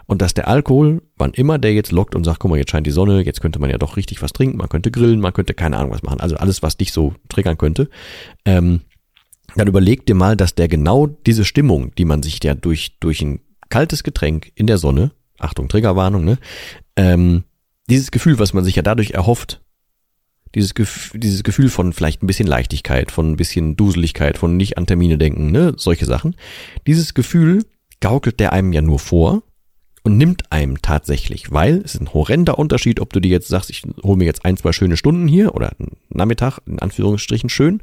und 0.07 0.21
dass 0.21 0.33
der 0.33 0.47
Alkohol, 0.47 1.01
wann 1.17 1.33
immer 1.33 1.59
der 1.59 1.73
jetzt 1.73 1.91
lockt 1.91 2.15
und 2.15 2.23
sagt, 2.23 2.39
guck 2.39 2.49
mal, 2.49 2.57
jetzt 2.57 2.71
scheint 2.71 2.87
die 2.87 2.91
Sonne, 2.91 3.23
jetzt 3.23 3.41
könnte 3.41 3.59
man 3.59 3.69
ja 3.69 3.77
doch 3.77 3.97
richtig 3.97 4.21
was 4.21 4.33
trinken, 4.33 4.57
man 4.57 4.69
könnte 4.69 4.89
grillen, 4.89 5.19
man 5.19 5.33
könnte 5.33 5.53
keine 5.53 5.77
Ahnung 5.77 5.91
was 5.91 6.03
machen, 6.03 6.21
also 6.21 6.37
alles, 6.37 6.63
was 6.63 6.77
dich 6.77 6.91
so 6.93 7.13
triggern 7.29 7.57
könnte, 7.57 7.89
ähm, 8.45 8.81
dann 9.55 9.67
überleg 9.67 10.05
dir 10.05 10.15
mal, 10.15 10.35
dass 10.35 10.55
der 10.55 10.67
genau 10.67 11.07
diese 11.07 11.45
Stimmung, 11.45 11.93
die 11.95 12.05
man 12.05 12.23
sich 12.23 12.41
ja 12.43 12.53
durch, 12.53 12.97
durch 12.99 13.21
ein 13.21 13.41
kaltes 13.69 14.03
Getränk 14.03 14.51
in 14.55 14.67
der 14.67 14.77
Sonne, 14.77 15.11
Achtung, 15.39 15.67
Triggerwarnung, 15.67 16.23
ne, 16.23 16.37
ähm, 16.95 17.43
dieses 17.89 18.11
Gefühl, 18.11 18.39
was 18.39 18.53
man 18.53 18.63
sich 18.63 18.75
ja 18.75 18.81
dadurch 18.81 19.11
erhofft, 19.11 19.61
dieses, 20.57 20.73
Gef 20.73 21.11
dieses 21.13 21.43
Gefühl 21.43 21.69
von 21.69 21.93
vielleicht 21.93 22.23
ein 22.23 22.27
bisschen 22.27 22.47
Leichtigkeit, 22.47 23.11
von 23.11 23.31
ein 23.31 23.37
bisschen 23.37 23.75
Duseligkeit, 23.75 24.37
von 24.37 24.57
nicht 24.57 24.77
an 24.77 24.87
Termine 24.87 25.17
denken, 25.17 25.51
ne, 25.51 25.73
solche 25.77 26.05
Sachen. 26.05 26.35
Dieses 26.87 27.13
Gefühl 27.13 27.63
gaukelt 28.01 28.39
der 28.39 28.53
einem 28.53 28.73
ja 28.73 28.81
nur 28.81 28.99
vor 28.99 29.43
und 30.03 30.17
nimmt 30.17 30.51
einem 30.51 30.81
tatsächlich, 30.81 31.51
weil 31.51 31.77
es 31.77 31.93
ist 31.93 32.01
ein 32.01 32.13
horrender 32.13 32.57
Unterschied, 32.57 32.99
ob 32.99 33.13
du 33.13 33.19
dir 33.19 33.29
jetzt 33.29 33.49
sagst, 33.49 33.69
ich 33.69 33.83
hole 34.03 34.17
mir 34.17 34.25
jetzt 34.25 34.45
ein, 34.45 34.57
zwei 34.57 34.71
schöne 34.71 34.97
Stunden 34.97 35.27
hier 35.27 35.53
oder 35.53 35.73
einen 35.77 35.97
Nachmittag, 36.09 36.59
in 36.65 36.79
Anführungsstrichen 36.79 37.49
schön, 37.49 37.81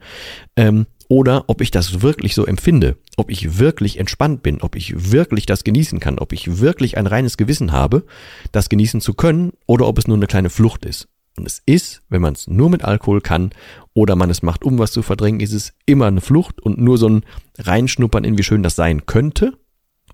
ähm, 0.56 0.86
oder 1.08 1.44
ob 1.46 1.60
ich 1.60 1.70
das 1.70 2.02
wirklich 2.02 2.34
so 2.34 2.44
empfinde, 2.44 2.96
ob 3.16 3.30
ich 3.30 3.58
wirklich 3.58 4.00
entspannt 4.00 4.42
bin, 4.42 4.62
ob 4.62 4.74
ich 4.74 5.12
wirklich 5.12 5.46
das 5.46 5.62
genießen 5.62 6.00
kann, 6.00 6.18
ob 6.18 6.32
ich 6.32 6.58
wirklich 6.58 6.96
ein 6.96 7.06
reines 7.06 7.36
Gewissen 7.36 7.70
habe, 7.70 8.04
das 8.50 8.68
genießen 8.68 9.00
zu 9.00 9.14
können, 9.14 9.52
oder 9.66 9.86
ob 9.86 9.98
es 9.98 10.08
nur 10.08 10.16
eine 10.16 10.26
kleine 10.26 10.50
Flucht 10.50 10.84
ist. 10.84 11.08
Und 11.36 11.46
es 11.46 11.62
ist, 11.66 12.02
wenn 12.08 12.22
man 12.22 12.34
es 12.34 12.46
nur 12.46 12.70
mit 12.70 12.84
Alkohol 12.84 13.20
kann 13.20 13.50
oder 13.92 14.14
man 14.14 14.30
es 14.30 14.42
macht, 14.42 14.64
um 14.64 14.78
was 14.78 14.92
zu 14.92 15.02
verdrängen, 15.02 15.40
ist 15.40 15.52
es 15.52 15.74
immer 15.84 16.06
eine 16.06 16.20
Flucht 16.20 16.60
und 16.60 16.78
nur 16.78 16.96
so 16.96 17.08
ein 17.08 17.24
Reinschnuppern 17.58 18.24
in, 18.24 18.38
wie 18.38 18.44
schön 18.44 18.62
das 18.62 18.76
sein 18.76 19.06
könnte, 19.06 19.58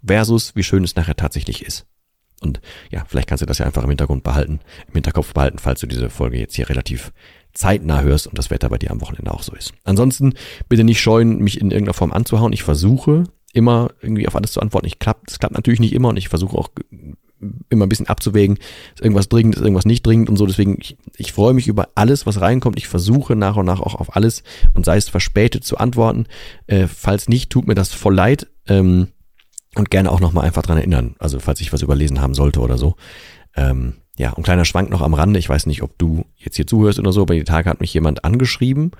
versus 0.04 0.56
wie 0.56 0.62
schön 0.62 0.84
es 0.84 0.96
nachher 0.96 1.16
tatsächlich 1.16 1.64
ist. 1.64 1.86
Und 2.40 2.60
ja, 2.90 3.04
vielleicht 3.06 3.28
kannst 3.28 3.42
du 3.42 3.46
das 3.46 3.58
ja 3.58 3.66
einfach 3.66 3.84
im 3.84 3.90
Hintergrund 3.90 4.22
behalten, 4.22 4.60
im 4.86 4.94
Hinterkopf 4.94 5.34
behalten, 5.34 5.58
falls 5.58 5.80
du 5.80 5.86
diese 5.86 6.08
Folge 6.08 6.38
jetzt 6.38 6.56
hier 6.56 6.70
relativ 6.70 7.12
zeitnah 7.52 8.00
hörst 8.00 8.26
und 8.26 8.38
das 8.38 8.50
Wetter 8.50 8.70
bei 8.70 8.78
dir 8.78 8.90
am 8.90 9.02
Wochenende 9.02 9.32
auch 9.32 9.42
so 9.42 9.54
ist. 9.54 9.72
Ansonsten 9.84 10.34
bitte 10.68 10.84
nicht 10.84 11.00
scheuen, 11.00 11.38
mich 11.38 11.60
in 11.60 11.70
irgendeiner 11.70 11.94
Form 11.94 12.12
anzuhauen. 12.12 12.54
Ich 12.54 12.62
versuche 12.62 13.24
immer 13.52 13.90
irgendwie 14.00 14.26
auf 14.26 14.36
alles 14.36 14.52
zu 14.52 14.60
antworten. 14.60 14.86
Ich 14.86 14.98
klappt, 14.98 15.30
es 15.30 15.38
klappt 15.38 15.54
natürlich 15.54 15.80
nicht 15.80 15.92
immer 15.92 16.08
und 16.08 16.16
ich 16.16 16.28
versuche 16.28 16.56
auch 16.56 16.70
immer 17.68 17.86
ein 17.86 17.88
bisschen 17.88 18.08
abzuwägen, 18.08 18.58
ist 18.94 19.02
irgendwas 19.02 19.28
dringend, 19.28 19.56
ist 19.56 19.62
irgendwas 19.62 19.86
nicht 19.86 20.06
dringend 20.06 20.28
und 20.28 20.36
so. 20.36 20.46
Deswegen, 20.46 20.76
ich, 20.80 20.96
ich 21.16 21.32
freue 21.32 21.54
mich 21.54 21.68
über 21.68 21.88
alles, 21.94 22.26
was 22.26 22.40
reinkommt. 22.40 22.78
Ich 22.78 22.88
versuche 22.88 23.36
nach 23.36 23.56
und 23.56 23.66
nach 23.66 23.80
auch 23.80 23.94
auf 23.94 24.16
alles 24.16 24.42
und 24.74 24.84
sei 24.84 24.96
es 24.96 25.08
verspätet 25.08 25.64
zu 25.64 25.78
antworten. 25.78 26.26
Äh, 26.66 26.86
falls 26.86 27.28
nicht, 27.28 27.50
tut 27.50 27.66
mir 27.66 27.74
das 27.74 27.92
voll 27.92 28.14
leid. 28.14 28.46
Ähm, 28.68 29.08
und 29.76 29.90
gerne 29.90 30.10
auch 30.10 30.20
nochmal 30.20 30.46
einfach 30.46 30.62
dran 30.62 30.78
erinnern. 30.78 31.14
Also 31.18 31.38
falls 31.38 31.60
ich 31.60 31.72
was 31.72 31.82
überlesen 31.82 32.20
haben 32.20 32.34
sollte 32.34 32.60
oder 32.60 32.76
so. 32.76 32.96
Ähm, 33.54 33.94
ja, 34.18 34.34
ein 34.34 34.42
kleiner 34.42 34.64
Schwank 34.64 34.90
noch 34.90 35.00
am 35.00 35.14
Rande. 35.14 35.38
Ich 35.38 35.48
weiß 35.48 35.66
nicht, 35.66 35.82
ob 35.82 35.96
du 35.96 36.26
jetzt 36.36 36.56
hier 36.56 36.66
zuhörst 36.66 36.98
oder 36.98 37.12
so, 37.12 37.22
aber 37.22 37.34
die 37.34 37.44
Tage 37.44 37.70
hat 37.70 37.80
mich 37.80 37.94
jemand 37.94 38.24
angeschrieben 38.24 38.90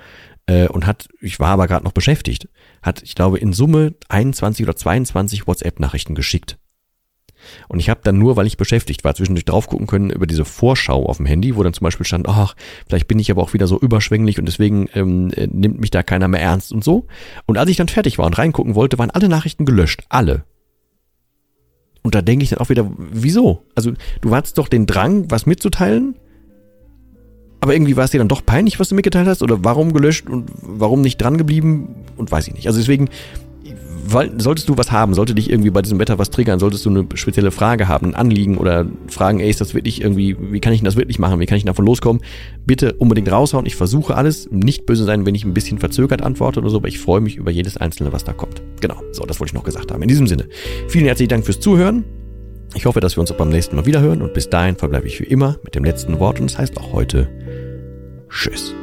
äh, 0.47 0.69
und 0.69 0.87
hat, 0.87 1.09
ich 1.21 1.41
war 1.41 1.51
aber 1.51 1.67
gerade 1.67 1.85
noch 1.85 1.93
beschäftigt, 1.93 2.49
hat, 2.83 3.03
ich 3.03 3.15
glaube, 3.15 3.39
in 3.39 3.53
Summe 3.53 3.95
21 4.09 4.65
oder 4.65 4.77
22 4.77 5.47
WhatsApp-Nachrichten 5.47 6.15
geschickt. 6.15 6.59
Und 7.69 7.81
ich 7.81 7.89
habe 7.89 8.01
dann 8.03 8.19
nur, 8.19 8.37
weil 8.37 8.47
ich 8.47 8.57
beschäftigt 8.57 9.05
war, 9.05 9.15
zwischendurch 9.15 9.45
drauf 9.45 9.67
gucken 9.67 9.87
können 9.87 10.11
über 10.11 10.27
diese 10.27 10.45
Vorschau 10.45 11.07
auf 11.07 11.19
dem 11.19 11.27
Handy, 11.27 11.57
wo 11.57 11.63
dann 11.63 11.73
zum 11.73 11.85
Beispiel 11.85 12.07
stand, 12.07 12.29
ach, 12.29 12.55
vielleicht 12.89 13.09
bin 13.09 13.19
ich 13.19 13.31
aber 13.31 13.43
auch 13.43 13.53
wieder 13.53 13.67
so 13.67 13.79
überschwänglich 13.79 14.39
und 14.39 14.47
deswegen 14.47 14.89
ähm, 14.95 15.31
äh, 15.35 15.47
nimmt 15.47 15.81
mich 15.81 15.91
da 15.91 16.03
keiner 16.03 16.29
mehr 16.29 16.41
ernst 16.41 16.73
und 16.73 16.85
so. 16.85 17.07
Und 17.47 17.59
als 17.59 17.71
ich 17.71 17.77
dann 17.77 17.89
fertig 17.89 18.19
war 18.19 18.27
und 18.27 18.39
reingucken 18.39 18.75
wollte, 18.75 18.99
waren 18.99 19.11
alle 19.11 19.29
Nachrichten 19.29 19.65
gelöscht. 19.65 20.03
Alle. 20.09 20.45
Und 22.03 22.15
da 22.15 22.23
denke 22.23 22.45
ich 22.45 22.51
dann 22.51 22.61
auch 22.61 22.71
wieder, 22.71 22.91
wieso? 22.97 23.65
Also 23.75 23.93
du 24.21 24.35
hattest 24.35 24.59
doch 24.59 24.69
den 24.69 24.87
Drang, 24.87 25.31
was 25.31 25.47
mitzuteilen, 25.47 26.15
aber 27.61 27.75
irgendwie 27.75 27.97
war 27.97 28.05
es 28.05 28.11
dir 28.11 28.19
dann 28.19 28.29
doch 28.29 28.45
peinlich, 28.45 28.81
was 28.81 28.89
du 28.89 28.95
mitgeteilt 28.95 29.29
hast? 29.29 29.43
Oder 29.43 29.63
warum 29.63 29.93
gelöscht 29.93 30.29
und 30.29 30.51
warum 30.63 31.03
nicht 31.03 31.19
dran 31.19 31.37
geblieben? 31.37 31.95
Und 32.17 32.33
weiß 32.33 32.49
ich 32.49 32.55
nicht. 32.55 32.67
Also 32.67 32.79
deswegen, 32.79 33.11
solltest 34.11 34.69
du 34.69 34.77
was 34.77 34.91
haben, 34.91 35.15
sollte 35.15 35.35
dich 35.35 35.51
irgendwie 35.51 35.71
bei 35.71 35.83
diesem 35.83 35.99
Wetter 35.99 36.19
was 36.19 36.31
triggern, 36.31 36.59
solltest 36.59 36.85
du 36.87 36.91
eine 36.91 37.07
spezielle 37.15 37.51
Frage 37.51 37.89
haben, 37.89 38.09
ein 38.09 38.15
Anliegen 38.15 38.59
oder 38.59 38.87
fragen, 39.09 39.41
ey, 39.41 39.51
ist 39.51 39.61
das 39.61 39.75
wirklich 39.75 40.01
irgendwie, 40.01 40.37
wie 40.39 40.61
kann 40.61 40.73
ich 40.73 40.83
das 40.83 40.97
wirklich 40.97 41.19
machen, 41.19 41.41
wie 41.41 41.47
kann 41.47 41.59
ich 41.59 41.65
davon 41.65 41.87
loskommen, 41.87 42.23
bitte 42.67 42.95
unbedingt 42.95 43.31
raushauen. 43.31 43.67
Ich 43.67 43.77
versuche 43.77 44.17
alles, 44.17 44.49
nicht 44.51 44.87
böse 44.87 45.05
sein, 45.05 45.27
wenn 45.27 45.35
ich 45.35 45.45
ein 45.45 45.55
bisschen 45.55 45.79
verzögert 45.79 46.23
antworte 46.23 46.61
oder 46.61 46.71
so, 46.71 46.77
aber 46.77 46.89
ich 46.89 46.99
freue 46.99 47.21
mich 47.21 47.37
über 47.37 47.51
jedes 47.51 47.77
einzelne, 47.77 48.13
was 48.13 48.25
da 48.25 48.33
kommt. 48.33 48.63
Genau, 48.81 49.01
so, 49.13 49.25
das 49.25 49.41
wollte 49.41 49.51
ich 49.51 49.55
noch 49.55 49.65
gesagt 49.65 49.93
haben. 49.93 50.03
In 50.03 50.09
diesem 50.09 50.27
Sinne, 50.27 50.49
vielen 50.89 51.05
herzlichen 51.05 51.31
Dank 51.31 51.45
fürs 51.45 51.61
Zuhören. 51.61 52.05
Ich 52.75 52.87
hoffe, 52.87 53.01
dass 53.01 53.17
wir 53.17 53.21
uns 53.21 53.33
auch 53.33 53.37
beim 53.37 53.49
nächsten 53.49 53.77
Mal 53.77 53.87
wiederhören 53.87 54.23
und 54.23 54.33
bis 54.33 54.49
dahin 54.49 54.77
verbleibe 54.77 55.07
ich 55.07 55.21
wie 55.21 55.25
immer 55.25 55.59
mit 55.65 55.75
dem 55.75 55.85
letzten 55.85 56.19
Wort 56.21 56.41
und 56.41 56.47
es 56.47 56.53
das 56.53 56.63
heißt 56.63 56.79
auch 56.79 56.93
heute 56.93 57.29
Tschüss. 58.29 58.75